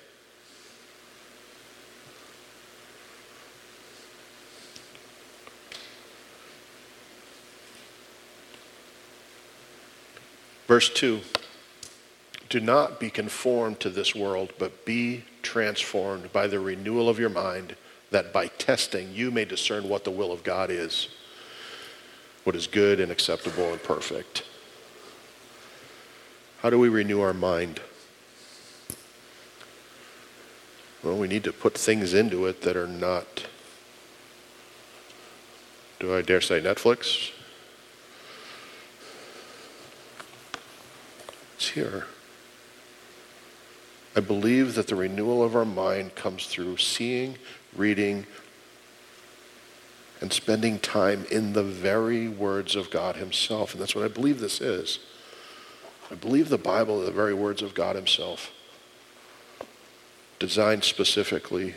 Verse 10.66 10.90
2 10.90 11.20
do 12.48 12.58
not 12.58 12.98
be 12.98 13.08
conformed 13.08 13.78
to 13.78 13.88
this 13.88 14.16
world, 14.16 14.52
but 14.58 14.84
be 14.84 15.22
transformed 15.42 16.32
by 16.32 16.48
the 16.48 16.58
renewal 16.58 17.08
of 17.08 17.20
your 17.20 17.30
mind, 17.30 17.76
that 18.10 18.32
by 18.32 18.48
testing 18.48 19.14
you 19.14 19.30
may 19.30 19.44
discern 19.44 19.88
what 19.88 20.02
the 20.02 20.10
will 20.10 20.32
of 20.32 20.42
God 20.42 20.72
is, 20.72 21.06
what 22.42 22.56
is 22.56 22.66
good 22.66 22.98
and 22.98 23.12
acceptable 23.12 23.70
and 23.70 23.80
perfect. 23.80 24.42
How 26.62 26.68
do 26.68 26.78
we 26.78 26.90
renew 26.90 27.22
our 27.22 27.32
mind? 27.32 27.80
Well, 31.02 31.16
we 31.16 31.26
need 31.26 31.44
to 31.44 31.52
put 31.54 31.78
things 31.78 32.12
into 32.12 32.44
it 32.46 32.60
that 32.62 32.76
are 32.76 32.86
not, 32.86 33.46
do 35.98 36.14
I 36.14 36.20
dare 36.20 36.42
say, 36.42 36.60
Netflix? 36.60 37.30
It's 41.56 41.70
here. 41.70 42.06
I 44.14 44.20
believe 44.20 44.74
that 44.74 44.88
the 44.88 44.96
renewal 44.96 45.42
of 45.42 45.56
our 45.56 45.64
mind 45.64 46.14
comes 46.14 46.46
through 46.46 46.76
seeing, 46.76 47.38
reading, 47.74 48.26
and 50.20 50.30
spending 50.30 50.78
time 50.78 51.24
in 51.30 51.54
the 51.54 51.62
very 51.62 52.28
words 52.28 52.76
of 52.76 52.90
God 52.90 53.16
Himself. 53.16 53.72
And 53.72 53.80
that's 53.80 53.94
what 53.94 54.04
I 54.04 54.08
believe 54.08 54.40
this 54.40 54.60
is. 54.60 54.98
I 56.10 56.14
believe 56.14 56.48
the 56.48 56.58
Bible 56.58 57.02
are 57.02 57.06
the 57.06 57.12
very 57.12 57.34
words 57.34 57.62
of 57.62 57.74
God 57.74 57.96
Himself, 57.96 58.50
designed 60.38 60.84
specifically 60.84 61.74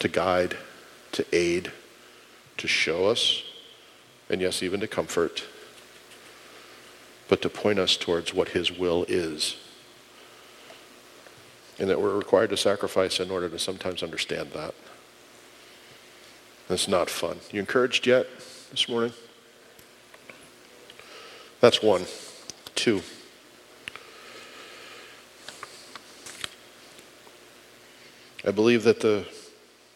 to 0.00 0.08
guide, 0.08 0.56
to 1.12 1.24
aid, 1.32 1.70
to 2.56 2.66
show 2.66 3.06
us, 3.06 3.42
and 4.28 4.40
yes, 4.40 4.62
even 4.62 4.80
to 4.80 4.88
comfort, 4.88 5.44
but 7.28 7.40
to 7.42 7.48
point 7.48 7.78
us 7.78 7.96
towards 7.96 8.34
what 8.34 8.48
His 8.48 8.72
will 8.72 9.04
is 9.08 9.56
and 11.78 11.90
that 11.90 12.00
we're 12.00 12.16
required 12.16 12.50
to 12.50 12.56
sacrifice 12.56 13.20
in 13.20 13.30
order 13.30 13.48
to 13.48 13.58
sometimes 13.58 14.02
understand 14.02 14.52
that. 14.52 14.74
That's 16.68 16.88
not 16.88 17.10
fun. 17.10 17.38
You 17.50 17.60
encouraged 17.60 18.06
yet 18.06 18.26
this 18.70 18.88
morning? 18.88 19.12
That's 21.60 21.82
one. 21.82 22.06
Two. 22.74 23.02
I 28.46 28.50
believe 28.50 28.82
that 28.84 29.00
the 29.00 29.26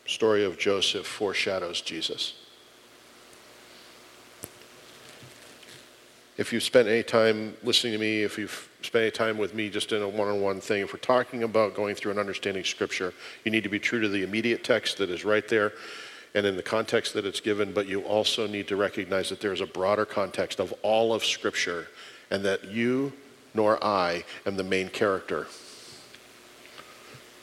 story 0.06 0.44
of 0.44 0.58
Joseph 0.58 1.06
foreshadows 1.06 1.82
Jesus. 1.82 2.34
If 6.38 6.52
you've 6.52 6.62
spent 6.62 6.88
any 6.88 7.02
time 7.02 7.56
listening 7.62 7.92
to 7.94 7.98
me, 7.98 8.22
if 8.22 8.38
you've 8.38 8.68
spent 8.82 9.02
any 9.02 9.10
time 9.10 9.38
with 9.38 9.54
me 9.54 9.68
just 9.68 9.92
in 9.92 10.00
a 10.02 10.08
one 10.08 10.28
on 10.28 10.40
one 10.40 10.60
thing, 10.60 10.82
if 10.82 10.92
we're 10.92 11.00
talking 11.00 11.42
about 11.42 11.74
going 11.74 11.94
through 11.96 12.12
and 12.12 12.20
understanding 12.20 12.64
Scripture, 12.64 13.12
you 13.44 13.50
need 13.50 13.64
to 13.64 13.68
be 13.68 13.80
true 13.80 14.00
to 14.00 14.08
the 14.08 14.22
immediate 14.22 14.62
text 14.62 14.98
that 14.98 15.10
is 15.10 15.24
right 15.24 15.46
there 15.48 15.72
and 16.34 16.46
in 16.46 16.56
the 16.56 16.62
context 16.62 17.14
that 17.14 17.26
it's 17.26 17.40
given, 17.40 17.72
but 17.72 17.88
you 17.88 18.02
also 18.02 18.46
need 18.46 18.68
to 18.68 18.76
recognize 18.76 19.28
that 19.30 19.40
there's 19.40 19.60
a 19.60 19.66
broader 19.66 20.04
context 20.04 20.60
of 20.60 20.72
all 20.82 21.12
of 21.12 21.24
Scripture 21.24 21.88
and 22.30 22.44
that 22.44 22.70
you 22.70 23.12
nor 23.54 23.82
I 23.82 24.24
am 24.46 24.56
the 24.56 24.64
main 24.64 24.88
character. 24.88 25.46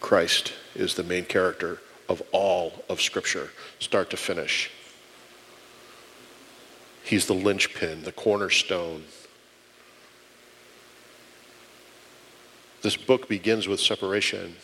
Christ 0.01 0.53
is 0.75 0.95
the 0.95 1.03
main 1.03 1.25
character 1.25 1.79
of 2.07 2.21
all 2.31 2.83
of 2.87 3.01
Scripture, 3.01 3.49
start 3.79 4.09
to 4.11 4.17
finish. 4.17 4.69
He's 7.03 7.25
the 7.25 7.33
linchpin, 7.33 8.03
the 8.03 8.11
cornerstone. 8.11 9.03
This 12.81 12.97
book 12.97 13.27
begins 13.27 13.67
with 13.67 13.79
separation 13.79 14.55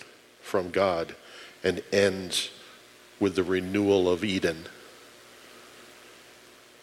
from 0.42 0.70
God 0.70 1.16
and 1.64 1.82
ends 1.92 2.52
with 3.20 3.36
the 3.36 3.44
renewal 3.44 4.10
of 4.10 4.24
Eden. 4.24 4.66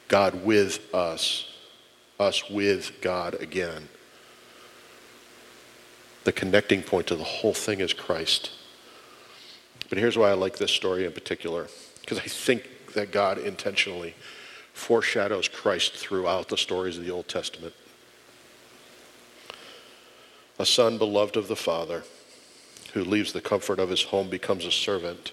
God 0.08 0.44
with 0.44 0.92
us, 0.94 1.46
us 2.18 2.48
with 2.50 3.00
God 3.00 3.34
again. 3.40 3.88
The 6.24 6.32
connecting 6.32 6.82
point 6.82 7.06
to 7.08 7.16
the 7.16 7.24
whole 7.24 7.54
thing 7.54 7.80
is 7.80 7.92
Christ. 7.92 8.50
But 9.88 9.98
here's 9.98 10.18
why 10.18 10.30
I 10.30 10.34
like 10.34 10.58
this 10.58 10.72
story 10.72 11.06
in 11.06 11.12
particular 11.12 11.68
because 12.00 12.18
I 12.18 12.22
think 12.22 12.92
that 12.94 13.12
God 13.12 13.38
intentionally 13.38 14.14
foreshadows 14.72 15.48
Christ 15.48 15.94
throughout 15.94 16.48
the 16.48 16.56
stories 16.56 16.96
of 16.96 17.04
the 17.04 17.10
Old 17.10 17.28
Testament. 17.28 17.74
A 20.58 20.66
son 20.66 20.98
beloved 20.98 21.36
of 21.36 21.48
the 21.48 21.56
Father 21.56 22.04
who 22.94 23.04
leaves 23.04 23.32
the 23.32 23.40
comfort 23.40 23.78
of 23.78 23.90
his 23.90 24.04
home 24.04 24.28
becomes 24.28 24.64
a 24.64 24.70
servant, 24.70 25.32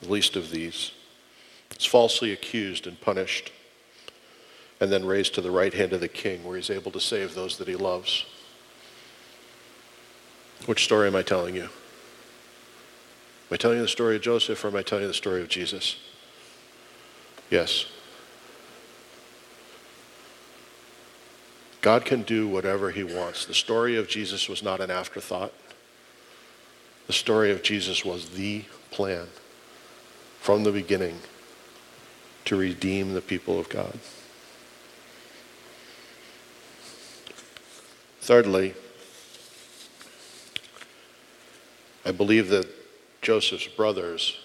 the 0.00 0.10
least 0.10 0.36
of 0.36 0.50
these, 0.50 0.90
is 1.78 1.86
falsely 1.86 2.32
accused 2.32 2.86
and 2.86 3.00
punished, 3.00 3.52
and 4.82 4.90
then 4.90 5.06
raised 5.06 5.32
to 5.32 5.40
the 5.40 5.50
right 5.52 5.74
hand 5.74 5.92
of 5.92 6.00
the 6.00 6.08
king 6.08 6.42
where 6.42 6.56
he's 6.56 6.68
able 6.68 6.90
to 6.90 6.98
save 6.98 7.36
those 7.36 7.56
that 7.56 7.68
he 7.68 7.76
loves. 7.76 8.26
Which 10.66 10.82
story 10.82 11.06
am 11.06 11.14
I 11.14 11.22
telling 11.22 11.54
you? 11.54 11.62
Am 11.62 11.70
I 13.52 13.56
telling 13.58 13.76
you 13.76 13.84
the 13.84 13.88
story 13.88 14.16
of 14.16 14.22
Joseph 14.22 14.64
or 14.64 14.68
am 14.68 14.74
I 14.74 14.82
telling 14.82 15.02
you 15.02 15.08
the 15.08 15.14
story 15.14 15.40
of 15.40 15.48
Jesus? 15.48 15.98
Yes. 17.48 17.86
God 21.80 22.04
can 22.04 22.22
do 22.22 22.48
whatever 22.48 22.90
he 22.90 23.04
wants. 23.04 23.46
The 23.46 23.54
story 23.54 23.94
of 23.94 24.08
Jesus 24.08 24.48
was 24.48 24.64
not 24.64 24.80
an 24.80 24.90
afterthought. 24.90 25.52
The 27.06 27.12
story 27.12 27.52
of 27.52 27.62
Jesus 27.62 28.04
was 28.04 28.30
the 28.30 28.64
plan 28.90 29.28
from 30.40 30.64
the 30.64 30.72
beginning 30.72 31.20
to 32.46 32.56
redeem 32.56 33.14
the 33.14 33.20
people 33.20 33.60
of 33.60 33.68
God. 33.68 33.96
Thirdly, 38.22 38.72
I 42.04 42.12
believe 42.12 42.50
that 42.50 42.68
Joseph's 43.20 43.66
brothers 43.66 44.38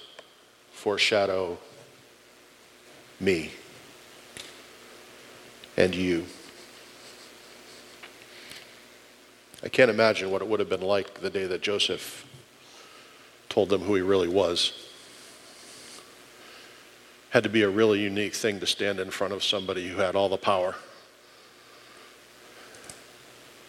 foreshadow 0.72 1.60
me 3.20 3.52
and 5.78 5.94
you. 5.94 6.26
I 9.62 9.70
can't 9.70 9.92
imagine 9.92 10.32
what 10.32 10.42
it 10.42 10.48
would 10.48 10.60
have 10.60 10.70
been 10.70 10.82
like 10.82 11.22
the 11.22 11.30
day 11.30 11.46
that 11.46 11.62
Joseph 11.62 12.26
told 13.48 13.70
them 13.70 13.82
who 13.82 13.94
he 13.94 14.02
really 14.02 14.28
was. 14.28 14.74
Had 17.30 17.44
to 17.44 17.50
be 17.50 17.62
a 17.62 17.70
really 17.70 18.00
unique 18.00 18.34
thing 18.34 18.60
to 18.60 18.66
stand 18.66 19.00
in 19.00 19.12
front 19.12 19.34
of 19.34 19.44
somebody 19.44 19.88
who 19.88 20.00
had 20.00 20.16
all 20.16 20.30
the 20.30 20.38
power 20.38 20.74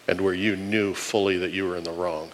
and 0.09 0.21
where 0.21 0.35
you 0.35 0.57
knew 0.57 0.94
fully 0.94 1.38
that 1.38 1.53
you 1.53 1.68
were 1.68 1.77
in 1.77 1.85
the 1.85 1.92
wrong. 1.92 2.31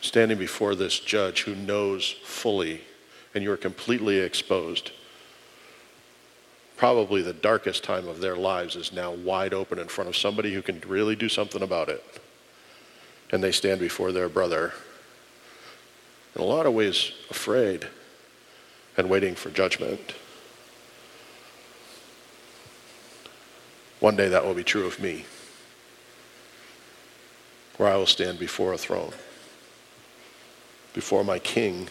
Standing 0.00 0.38
before 0.38 0.76
this 0.76 1.00
judge 1.00 1.42
who 1.42 1.56
knows 1.56 2.14
fully 2.22 2.82
and 3.34 3.42
you 3.42 3.50
are 3.50 3.56
completely 3.56 4.18
exposed 4.18 4.92
probably 6.78 7.20
the 7.22 7.32
darkest 7.32 7.82
time 7.82 8.06
of 8.06 8.20
their 8.20 8.36
lives 8.36 8.76
is 8.76 8.92
now 8.92 9.10
wide 9.10 9.52
open 9.52 9.80
in 9.80 9.88
front 9.88 10.08
of 10.08 10.16
somebody 10.16 10.54
who 10.54 10.62
can 10.62 10.80
really 10.86 11.16
do 11.16 11.28
something 11.28 11.60
about 11.60 11.88
it. 11.88 12.02
And 13.32 13.42
they 13.42 13.50
stand 13.50 13.80
before 13.80 14.12
their 14.12 14.28
brother, 14.28 14.72
in 16.36 16.40
a 16.40 16.44
lot 16.44 16.66
of 16.66 16.72
ways, 16.72 17.12
afraid 17.28 17.88
and 18.96 19.10
waiting 19.10 19.34
for 19.34 19.50
judgment. 19.50 20.14
One 24.00 24.16
day 24.16 24.28
that 24.28 24.44
will 24.44 24.54
be 24.54 24.64
true 24.64 24.86
of 24.86 25.00
me, 25.00 25.24
where 27.76 27.88
I 27.88 27.96
will 27.96 28.06
stand 28.06 28.38
before 28.38 28.72
a 28.72 28.78
throne, 28.78 29.12
before 30.94 31.24
my 31.24 31.38
king 31.38 31.88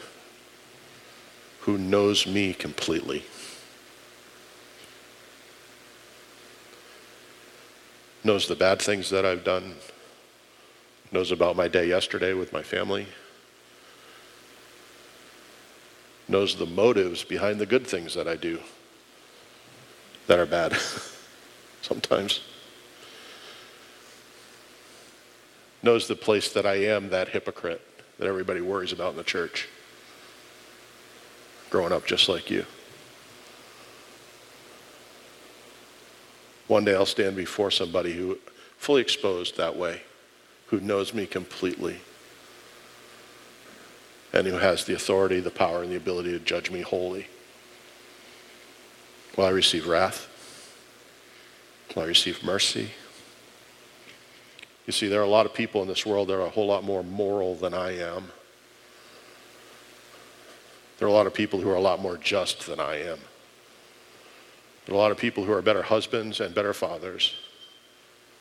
who 1.61 1.77
knows 1.77 2.25
me 2.25 2.53
completely. 2.53 3.23
knows 8.27 8.47
the 8.47 8.55
bad 8.55 8.79
things 8.79 9.09
that 9.09 9.25
I've 9.25 9.45
done, 9.45 9.75
knows 11.13 11.31
about 11.31 11.55
my 11.55 11.69
day 11.69 11.87
yesterday 11.87 12.33
with 12.33 12.51
my 12.51 12.61
family, 12.61 13.07
knows 16.27 16.55
the 16.55 16.65
motives 16.65 17.23
behind 17.23 17.57
the 17.57 17.65
good 17.65 17.87
things 17.87 18.13
that 18.15 18.27
I 18.27 18.35
do 18.35 18.59
that 20.27 20.39
are 20.39 20.45
bad 20.45 20.77
sometimes. 21.87 22.41
Knows 25.81 26.07
the 26.07 26.15
place 26.15 26.51
that 26.53 26.65
I 26.65 26.75
am 26.75 27.09
that 27.09 27.29
hypocrite 27.29 27.81
that 28.19 28.27
everybody 28.27 28.61
worries 28.61 28.91
about 28.91 29.11
in 29.11 29.17
the 29.17 29.23
church. 29.23 29.69
Growing 31.69 31.93
up 31.93 32.05
just 32.05 32.27
like 32.27 32.49
you. 32.49 32.65
One 36.67 36.83
day 36.83 36.95
I'll 36.95 37.05
stand 37.05 37.35
before 37.35 37.71
somebody 37.71 38.13
who 38.13 38.39
fully 38.77 39.01
exposed 39.01 39.55
that 39.57 39.77
way, 39.77 40.01
who 40.67 40.81
knows 40.81 41.13
me 41.13 41.25
completely, 41.25 41.97
and 44.33 44.45
who 44.45 44.57
has 44.57 44.83
the 44.83 44.93
authority, 44.93 45.39
the 45.39 45.49
power, 45.49 45.83
and 45.83 45.91
the 45.91 45.95
ability 45.95 46.31
to 46.31 46.39
judge 46.39 46.69
me 46.69 46.81
wholly. 46.81 47.27
Will 49.37 49.45
I 49.45 49.49
receive 49.49 49.87
wrath? 49.87 50.36
Will 51.95 52.03
I 52.03 52.05
receive 52.05 52.43
mercy? 52.43 52.91
You 54.85 54.93
see, 54.93 55.07
there 55.07 55.19
are 55.19 55.25
a 55.25 55.29
lot 55.29 55.45
of 55.45 55.53
people 55.53 55.81
in 55.81 55.87
this 55.87 56.05
world 56.05 56.29
that 56.29 56.35
are 56.35 56.41
a 56.41 56.49
whole 56.49 56.67
lot 56.67 56.83
more 56.83 57.03
moral 57.03 57.55
than 57.55 57.73
I 57.73 57.97
am. 57.97 58.31
There 60.97 61.07
are 61.07 61.11
a 61.11 61.13
lot 61.13 61.27
of 61.27 61.33
people 61.33 61.59
who 61.59 61.69
are 61.69 61.75
a 61.75 61.81
lot 61.81 62.01
more 62.01 62.17
just 62.17 62.65
than 62.65 62.79
I 62.79 62.95
am. 62.95 63.19
There 64.85 64.95
are 64.95 64.97
a 64.97 65.01
lot 65.01 65.11
of 65.11 65.17
people 65.17 65.43
who 65.43 65.51
are 65.51 65.61
better 65.61 65.83
husbands 65.83 66.39
and 66.39 66.55
better 66.55 66.73
fathers 66.73 67.35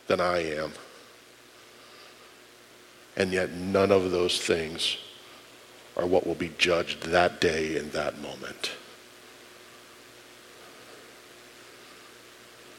than 0.06 0.20
I 0.20 0.38
am. 0.38 0.72
And 3.16 3.32
yet, 3.32 3.50
none 3.50 3.90
of 3.90 4.10
those 4.10 4.40
things 4.40 4.98
are 5.96 6.06
what 6.06 6.26
will 6.26 6.34
be 6.34 6.52
judged 6.58 7.04
that 7.04 7.40
day 7.40 7.76
in 7.76 7.90
that 7.90 8.18
moment. 8.20 8.72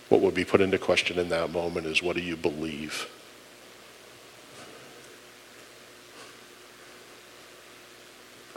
What 0.10 0.22
would 0.22 0.34
be 0.34 0.46
put 0.46 0.62
into 0.62 0.78
question 0.78 1.20
in 1.20 1.30
that 1.30 1.52
moment 1.52 1.86
is 1.86 2.02
what 2.02 2.16
do 2.16 2.22
you 2.22 2.38
believe? 2.38 3.08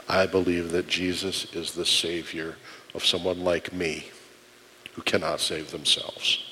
I 0.07 0.25
believe 0.25 0.71
that 0.71 0.87
Jesus 0.87 1.53
is 1.53 1.71
the 1.71 1.85
Savior 1.85 2.55
of 2.93 3.05
someone 3.05 3.43
like 3.43 3.71
me 3.71 4.07
who 4.93 5.01
cannot 5.01 5.39
save 5.39 5.71
themselves. 5.71 6.43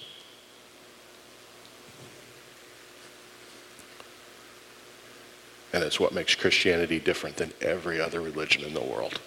And 5.73 5.83
it's 5.83 5.99
what 5.99 6.13
makes 6.13 6.35
Christianity 6.35 6.99
different 6.99 7.35
than 7.35 7.53
every 7.61 8.01
other 8.01 8.21
religion 8.21 8.63
in 8.63 8.73
the 8.73 8.81
world. 8.81 9.19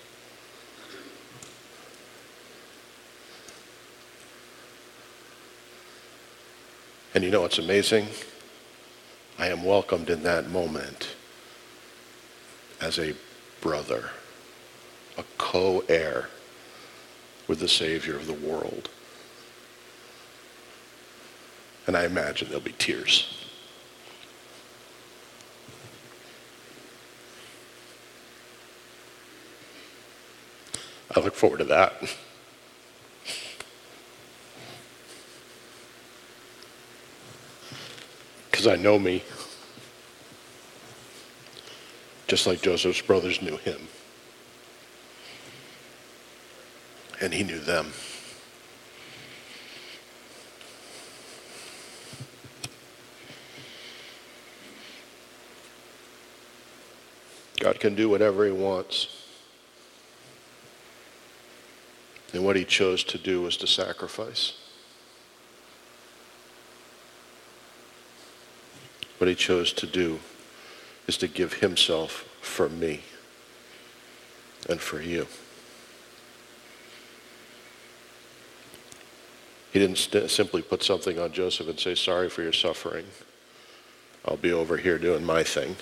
And 7.15 7.23
you 7.23 7.31
know 7.31 7.43
what's 7.43 7.59
amazing? 7.59 8.09
I 9.39 9.49
am 9.49 9.65
welcomed 9.65 10.09
in 10.09 10.23
that 10.23 10.49
moment 10.49 11.15
as 12.81 12.99
a 12.99 13.15
brother, 13.61 14.11
a 15.19 15.25
co 15.37 15.85
heir 15.89 16.29
with 17.47 17.61
the 17.61 17.69
Savior 17.69 18.17
of 18.17 18.27
the 18.27 18.33
world. 18.33 18.89
And 21.87 21.97
I 21.97 22.05
imagine 22.05 22.49
there'll 22.49 22.63
be 22.63 22.73
tears. 22.73 23.43
I 31.15 31.21
look 31.21 31.35
forward 31.35 31.59
to 31.59 31.65
that. 31.65 31.95
Because 38.63 38.79
I 38.79 38.81
know 38.81 38.97
me, 38.97 39.25
just 42.29 42.47
like 42.47 42.63
Joseph's 42.63 43.03
brothers 43.03 43.43
knew 43.43 43.57
him. 43.57 43.89
And 47.21 47.35
he 47.35 47.43
knew 47.43 47.59
them. 47.59 47.91
God 57.59 57.81
can 57.81 57.97
do 57.97 58.09
whatever 58.09 58.47
he 58.47 58.53
wants. 58.53 59.09
And 62.33 62.45
what 62.45 62.55
he 62.55 62.65
chose 62.65 63.03
to 63.03 63.19
do 63.19 63.43
was 63.43 63.57
to 63.57 63.67
sacrifice. 63.67 64.62
What 69.23 69.29
he 69.29 69.37
chose 69.37 69.73
to 69.75 69.87
do 69.87 70.19
is 71.07 71.17
to 71.19 71.29
give 71.29 71.53
himself 71.53 72.29
for 72.41 72.69
me 72.69 73.03
and 74.69 74.81
for 74.81 75.01
you. 75.01 75.29
He 79.73 79.79
didn't 79.79 79.99
st- 79.99 80.29
simply 80.29 80.61
put 80.61 80.83
something 80.83 81.21
on 81.21 81.31
Joseph 81.31 81.69
and 81.69 81.79
say, 81.79 81.95
Sorry 81.95 82.29
for 82.29 82.43
your 82.43 82.53
suffering. 82.53 83.07
I'll 84.25 84.37
be 84.37 84.53
over 84.53 84.77
here 84.77 84.99
doing 84.99 85.25
my 85.25 85.45
thing 85.45 85.77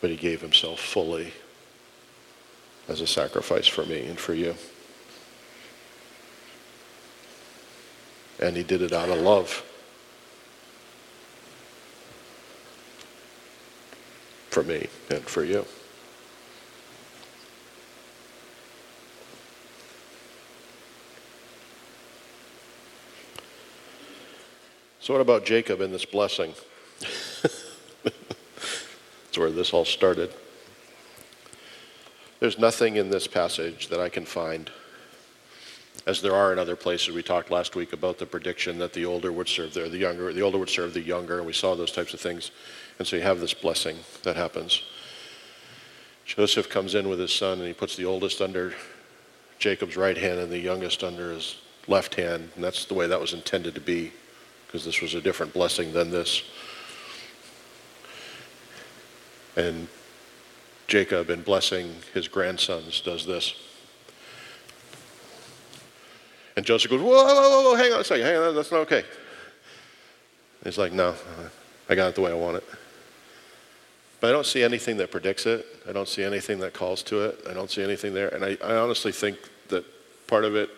but 0.00 0.10
he 0.10 0.16
gave 0.16 0.40
himself 0.40 0.78
fully 0.78 1.32
as 2.86 3.00
a 3.00 3.06
sacrifice 3.08 3.66
for 3.66 3.84
me 3.84 4.06
and 4.06 4.16
for 4.20 4.34
you. 4.34 4.54
And 8.40 8.56
he 8.56 8.62
did 8.62 8.80
it 8.80 8.92
out 8.92 9.08
of 9.08 9.18
love. 9.18 9.64
For 14.50 14.62
me 14.62 14.88
and 15.10 15.22
for 15.22 15.44
you. 15.44 15.64
So, 25.00 25.14
what 25.14 25.22
about 25.22 25.46
Jacob 25.46 25.80
and 25.80 25.94
this 25.94 26.04
blessing? 26.04 26.52
That's 28.02 29.38
where 29.38 29.50
this 29.50 29.72
all 29.72 29.84
started. 29.84 30.34
There's 32.40 32.58
nothing 32.58 32.96
in 32.96 33.10
this 33.10 33.26
passage 33.26 33.88
that 33.88 34.00
I 34.00 34.08
can 34.08 34.24
find, 34.24 34.70
as 36.06 36.20
there 36.20 36.34
are 36.34 36.52
in 36.52 36.58
other 36.58 36.76
places. 36.76 37.14
We 37.14 37.22
talked 37.22 37.50
last 37.50 37.76
week 37.76 37.92
about 37.92 38.18
the 38.18 38.26
prediction 38.26 38.78
that 38.78 38.92
the 38.92 39.04
older 39.04 39.32
would 39.32 39.48
serve 39.48 39.74
the, 39.74 39.88
the 39.88 39.98
younger, 39.98 40.32
the 40.32 40.42
older 40.42 40.58
would 40.58 40.68
serve 40.68 40.94
the 40.94 41.00
younger, 41.00 41.38
and 41.38 41.46
we 41.46 41.52
saw 41.52 41.74
those 41.74 41.92
types 41.92 42.12
of 42.14 42.20
things. 42.20 42.50
And 43.00 43.06
so 43.08 43.16
you 43.16 43.22
have 43.22 43.40
this 43.40 43.54
blessing 43.54 43.96
that 44.24 44.36
happens. 44.36 44.82
Joseph 46.26 46.68
comes 46.68 46.94
in 46.94 47.08
with 47.08 47.18
his 47.18 47.32
son, 47.32 47.58
and 47.58 47.66
he 47.66 47.72
puts 47.72 47.96
the 47.96 48.04
oldest 48.04 48.42
under 48.42 48.74
Jacob's 49.58 49.96
right 49.96 50.18
hand 50.18 50.38
and 50.38 50.52
the 50.52 50.58
youngest 50.58 51.02
under 51.02 51.32
his 51.32 51.56
left 51.88 52.16
hand, 52.16 52.50
and 52.54 52.62
that's 52.62 52.84
the 52.84 52.92
way 52.92 53.06
that 53.06 53.18
was 53.18 53.32
intended 53.32 53.74
to 53.74 53.80
be 53.80 54.12
because 54.66 54.84
this 54.84 55.00
was 55.00 55.14
a 55.14 55.20
different 55.22 55.54
blessing 55.54 55.94
than 55.94 56.10
this. 56.10 56.42
And 59.56 59.88
Jacob, 60.86 61.30
in 61.30 61.40
blessing 61.40 61.94
his 62.12 62.28
grandsons, 62.28 63.00
does 63.00 63.24
this. 63.24 63.54
And 66.54 66.66
Joseph 66.66 66.90
goes, 66.90 67.00
whoa, 67.00 67.24
whoa, 67.24 67.34
whoa, 67.34 67.62
whoa, 67.70 67.74
hang 67.76 67.94
on 67.94 68.00
a 68.00 68.04
second, 68.04 68.26
hang 68.26 68.36
on, 68.36 68.54
that's 68.54 68.70
not 68.70 68.80
okay. 68.80 69.04
He's 70.62 70.76
like, 70.76 70.92
no, 70.92 71.14
I 71.88 71.94
got 71.94 72.10
it 72.10 72.14
the 72.14 72.20
way 72.20 72.30
I 72.30 72.34
want 72.34 72.58
it. 72.58 72.64
But 74.20 74.28
I 74.28 74.32
don't 74.32 74.46
see 74.46 74.62
anything 74.62 74.98
that 74.98 75.10
predicts 75.10 75.46
it. 75.46 75.66
I 75.88 75.92
don't 75.92 76.08
see 76.08 76.22
anything 76.22 76.58
that 76.60 76.74
calls 76.74 77.02
to 77.04 77.24
it. 77.24 77.40
I 77.48 77.54
don't 77.54 77.70
see 77.70 77.82
anything 77.82 78.12
there. 78.12 78.28
And 78.28 78.44
I, 78.44 78.58
I 78.62 78.76
honestly 78.76 79.12
think 79.12 79.38
that 79.68 79.84
part 80.26 80.44
of 80.44 80.54
it, 80.54 80.70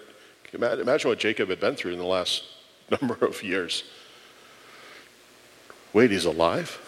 imagine 0.52 1.09
what 1.09 1.18
Jacob 1.18 1.48
had 1.48 1.59
been 1.59 1.74
through 1.74 1.92
in 1.92 1.98
the 1.98 2.05
last 2.05 2.44
number 2.90 3.14
of 3.24 3.42
years. 3.42 3.83
Wait, 5.92 6.11
he's 6.11 6.24
alive? 6.24 6.78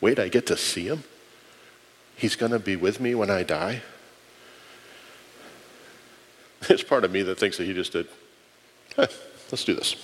Wait, 0.00 0.18
I 0.18 0.28
get 0.28 0.46
to 0.46 0.56
see 0.56 0.86
him? 0.86 1.02
He's 2.16 2.36
going 2.36 2.52
to 2.52 2.60
be 2.60 2.76
with 2.76 3.00
me 3.00 3.14
when 3.14 3.30
I 3.30 3.42
die? 3.42 3.82
There's 6.68 6.84
part 6.84 7.04
of 7.04 7.10
me 7.10 7.22
that 7.22 7.38
thinks 7.38 7.58
that 7.58 7.64
he 7.64 7.74
just 7.74 7.92
did, 7.92 8.06
hey, 8.96 9.08
let's 9.50 9.64
do 9.64 9.74
this. 9.74 9.96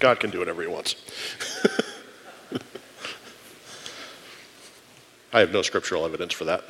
God 0.00 0.18
can 0.18 0.30
do 0.30 0.40
whatever 0.40 0.62
he 0.62 0.68
wants. 0.68 0.96
I 5.34 5.40
have 5.40 5.52
no 5.52 5.62
scriptural 5.62 6.06
evidence 6.06 6.32
for 6.32 6.44
that. 6.44 6.62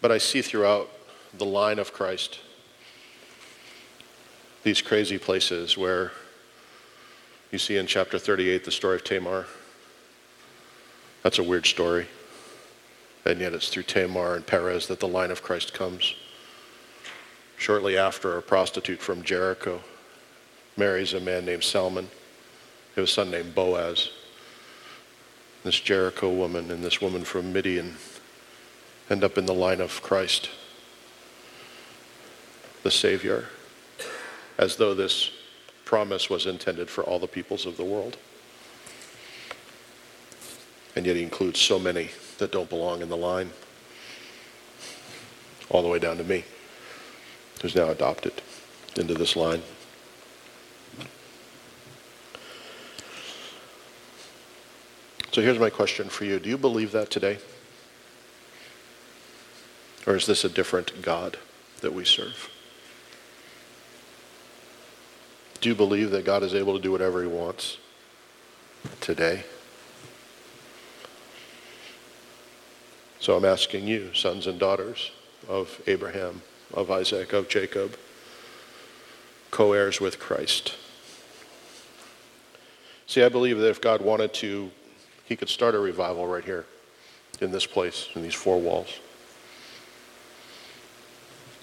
But 0.00 0.12
I 0.12 0.18
see 0.18 0.40
throughout 0.40 0.88
the 1.36 1.44
line 1.44 1.80
of 1.80 1.92
Christ. 1.92 2.38
These 4.62 4.82
crazy 4.82 5.18
places 5.18 5.76
where 5.76 6.12
you 7.50 7.58
see 7.58 7.76
in 7.76 7.88
chapter 7.88 8.20
38 8.20 8.64
the 8.64 8.70
story 8.70 8.94
of 8.94 9.02
Tamar. 9.02 9.46
That's 11.24 11.40
a 11.40 11.42
weird 11.42 11.66
story. 11.66 12.06
And 13.24 13.40
yet 13.40 13.52
it's 13.52 13.68
through 13.68 13.82
Tamar 13.82 14.36
and 14.36 14.46
Perez 14.46 14.86
that 14.86 15.00
the 15.00 15.08
line 15.08 15.32
of 15.32 15.42
Christ 15.42 15.74
comes. 15.74 16.14
Shortly 17.56 17.98
after, 17.98 18.38
a 18.38 18.42
prostitute 18.42 19.00
from 19.00 19.24
Jericho 19.24 19.80
marries 20.76 21.14
a 21.14 21.20
man 21.20 21.44
named 21.44 21.64
Salmon. 21.64 22.08
Has 22.96 23.04
a 23.04 23.06
son 23.06 23.30
named 23.30 23.54
Boaz. 23.54 24.10
This 25.64 25.80
Jericho 25.80 26.30
woman 26.30 26.70
and 26.70 26.84
this 26.84 27.00
woman 27.00 27.24
from 27.24 27.52
Midian 27.52 27.96
end 29.08 29.24
up 29.24 29.38
in 29.38 29.46
the 29.46 29.54
line 29.54 29.80
of 29.80 30.02
Christ 30.02 30.50
the 32.82 32.90
Savior, 32.90 33.46
as 34.58 34.76
though 34.76 34.94
this 34.94 35.30
promise 35.84 36.28
was 36.28 36.46
intended 36.46 36.90
for 36.90 37.04
all 37.04 37.18
the 37.18 37.26
peoples 37.26 37.64
of 37.64 37.76
the 37.76 37.84
world. 37.84 38.16
And 40.96 41.06
yet 41.06 41.16
he 41.16 41.22
includes 41.22 41.60
so 41.60 41.78
many 41.78 42.10
that 42.38 42.52
don't 42.52 42.68
belong 42.68 43.00
in 43.00 43.08
the 43.08 43.16
line, 43.16 43.50
all 45.70 45.82
the 45.82 45.88
way 45.88 45.98
down 45.98 46.18
to 46.18 46.24
me, 46.24 46.44
who's 47.62 47.76
now 47.76 47.88
adopted 47.90 48.42
into 48.96 49.14
this 49.14 49.36
line. 49.36 49.62
So 55.32 55.40
here's 55.40 55.58
my 55.58 55.70
question 55.70 56.10
for 56.10 56.26
you. 56.26 56.38
Do 56.38 56.50
you 56.50 56.58
believe 56.58 56.92
that 56.92 57.10
today? 57.10 57.38
Or 60.06 60.14
is 60.14 60.26
this 60.26 60.44
a 60.44 60.48
different 60.48 61.00
God 61.00 61.38
that 61.80 61.94
we 61.94 62.04
serve? 62.04 62.50
Do 65.62 65.70
you 65.70 65.74
believe 65.74 66.10
that 66.10 66.26
God 66.26 66.42
is 66.42 66.54
able 66.54 66.76
to 66.76 66.82
do 66.82 66.92
whatever 66.92 67.22
he 67.22 67.28
wants 67.28 67.78
today? 69.00 69.44
So 73.20 73.36
I'm 73.36 73.44
asking 73.44 73.86
you, 73.86 74.12
sons 74.12 74.46
and 74.46 74.58
daughters 74.58 75.12
of 75.48 75.80
Abraham, 75.86 76.42
of 76.74 76.90
Isaac, 76.90 77.32
of 77.32 77.48
Jacob, 77.48 77.96
co 79.50 79.72
heirs 79.72 79.98
with 80.00 80.18
Christ. 80.18 80.74
See, 83.06 83.22
I 83.22 83.28
believe 83.30 83.58
that 83.58 83.70
if 83.70 83.80
God 83.80 84.02
wanted 84.02 84.34
to, 84.34 84.72
he 85.24 85.36
could 85.36 85.48
start 85.48 85.74
a 85.74 85.78
revival 85.78 86.26
right 86.26 86.44
here 86.44 86.66
in 87.40 87.50
this 87.50 87.66
place, 87.66 88.08
in 88.14 88.22
these 88.22 88.34
four 88.34 88.60
walls. 88.60 88.88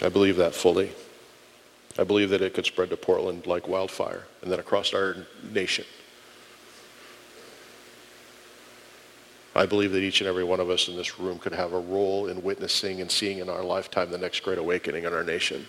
I 0.01 0.09
believe 0.09 0.37
that 0.37 0.55
fully. 0.55 0.91
I 1.97 2.03
believe 2.03 2.29
that 2.29 2.41
it 2.41 2.53
could 2.53 2.65
spread 2.65 2.89
to 2.91 2.97
Portland 2.97 3.45
like 3.45 3.67
wildfire 3.67 4.23
and 4.41 4.51
then 4.51 4.59
across 4.59 4.93
our 4.93 5.27
nation. 5.51 5.85
I 9.55 9.65
believe 9.65 9.91
that 9.91 10.03
each 10.03 10.21
and 10.21 10.27
every 10.27 10.43
one 10.43 10.59
of 10.59 10.69
us 10.69 10.87
in 10.87 10.95
this 10.95 11.19
room 11.19 11.39
could 11.39 11.53
have 11.53 11.73
a 11.73 11.79
role 11.79 12.27
in 12.27 12.41
witnessing 12.43 13.01
and 13.01 13.11
seeing 13.11 13.39
in 13.39 13.49
our 13.49 13.63
lifetime 13.63 14.11
the 14.11 14.17
next 14.17 14.41
great 14.41 14.57
awakening 14.57 15.03
in 15.03 15.13
our 15.13 15.23
nation. 15.23 15.67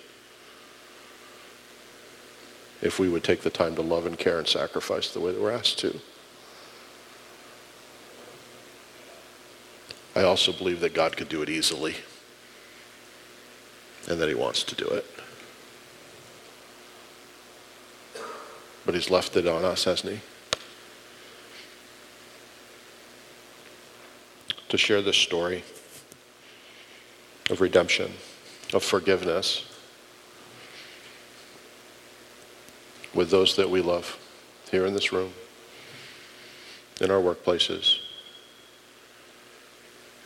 If 2.83 2.99
we 2.99 3.09
would 3.09 3.25
take 3.25 3.41
the 3.41 3.51
time 3.51 3.75
to 3.75 3.83
love 3.83 4.07
and 4.07 4.19
care 4.19 4.39
and 4.39 4.47
sacrifice 4.47 5.13
the 5.13 5.21
way 5.21 5.33
that 5.33 5.41
we're 5.41 5.51
asked 5.51 5.79
to. 5.81 5.99
I 10.15 10.23
also 10.23 10.53
believe 10.53 10.81
that 10.81 10.95
God 10.95 11.17
could 11.17 11.29
do 11.29 11.43
it 11.43 11.49
easily 11.49 11.97
and 14.09 14.21
that 14.21 14.29
he 14.29 14.35
wants 14.35 14.65
to 14.65 14.75
do 14.75 14.87
it. 14.87 15.07
But 18.85 18.95
he's 18.95 19.11
left 19.11 19.37
it 19.37 19.47
on 19.47 19.65
us, 19.65 19.85
hasn't 19.85 20.15
he? 20.15 20.21
To 24.69 24.79
share 24.79 25.03
this 25.03 25.17
story 25.17 25.65
of 27.51 27.61
redemption, 27.61 28.13
of 28.73 28.83
forgiveness 28.83 29.65
with 33.15 33.31
those 33.31 33.57
that 33.57 33.69
we 33.69 33.81
love 33.81 34.19
here 34.71 34.87
in 34.87 34.95
this 34.95 35.13
room, 35.13 35.33
in 37.01 37.11
our 37.11 37.21
workplaces, 37.21 37.99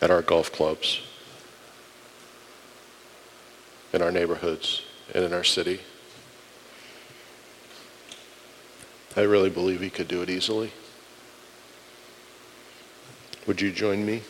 at 0.05 0.11
our 0.11 0.21
golf 0.21 0.53
clubs, 0.53 1.01
in 3.95 4.03
our 4.03 4.12
neighborhoods, 4.12 4.83
and 5.14 5.25
in 5.25 5.33
our 5.33 5.43
city. 5.43 5.81
I 9.17 9.23
really 9.23 9.49
believe 9.49 9.81
he 9.81 9.88
could 9.88 10.07
do 10.07 10.21
it 10.21 10.29
easily. 10.29 10.73
Would 13.47 13.62
you 13.62 13.72
join 13.72 14.05
me 14.05 14.20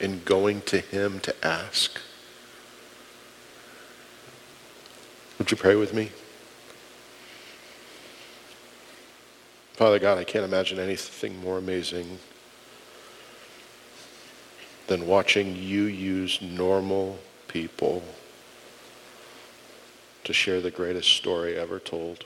in 0.00 0.22
going 0.24 0.62
to 0.62 0.78
him 0.78 1.20
to 1.20 1.34
ask? 1.46 2.00
Would 5.38 5.50
you 5.50 5.58
pray 5.58 5.74
with 5.74 5.92
me? 5.92 6.12
Father 9.74 9.98
God, 9.98 10.16
I 10.16 10.24
can't 10.24 10.46
imagine 10.46 10.78
anything 10.78 11.38
more 11.42 11.58
amazing 11.58 12.18
than 14.88 15.06
watching 15.06 15.54
you 15.54 15.84
use 15.84 16.40
normal 16.42 17.18
people 17.46 18.02
to 20.24 20.32
share 20.32 20.60
the 20.60 20.70
greatest 20.70 21.10
story 21.10 21.56
ever 21.56 21.78
told. 21.78 22.24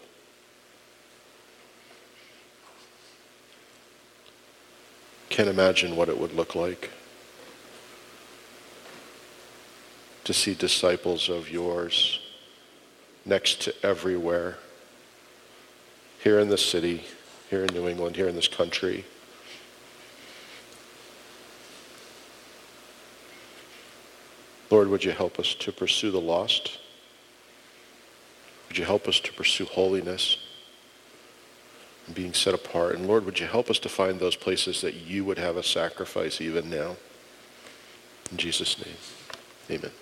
Can't 5.28 5.48
imagine 5.48 5.96
what 5.96 6.08
it 6.08 6.18
would 6.18 6.34
look 6.34 6.54
like 6.54 6.90
to 10.24 10.32
see 10.32 10.54
disciples 10.54 11.28
of 11.28 11.50
yours 11.50 12.20
next 13.24 13.60
to 13.62 13.74
everywhere, 13.84 14.58
here 16.20 16.38
in 16.38 16.48
the 16.48 16.58
city, 16.58 17.04
here 17.50 17.64
in 17.64 17.74
New 17.74 17.88
England, 17.88 18.16
here 18.16 18.28
in 18.28 18.36
this 18.36 18.48
country. 18.48 19.04
Lord, 24.72 24.88
would 24.88 25.04
you 25.04 25.12
help 25.12 25.38
us 25.38 25.54
to 25.56 25.70
pursue 25.70 26.10
the 26.10 26.18
lost? 26.18 26.78
Would 28.68 28.78
you 28.78 28.86
help 28.86 29.06
us 29.06 29.20
to 29.20 29.30
pursue 29.34 29.66
holiness 29.66 30.38
and 32.06 32.16
being 32.16 32.32
set 32.32 32.54
apart? 32.54 32.94
And 32.94 33.06
Lord, 33.06 33.26
would 33.26 33.38
you 33.38 33.46
help 33.46 33.68
us 33.68 33.78
to 33.80 33.90
find 33.90 34.18
those 34.18 34.34
places 34.34 34.80
that 34.80 34.94
you 34.94 35.26
would 35.26 35.36
have 35.36 35.58
us 35.58 35.66
sacrifice 35.66 36.40
even 36.40 36.70
now? 36.70 36.96
In 38.30 38.38
Jesus' 38.38 38.82
name, 38.82 38.96
amen. 39.70 39.90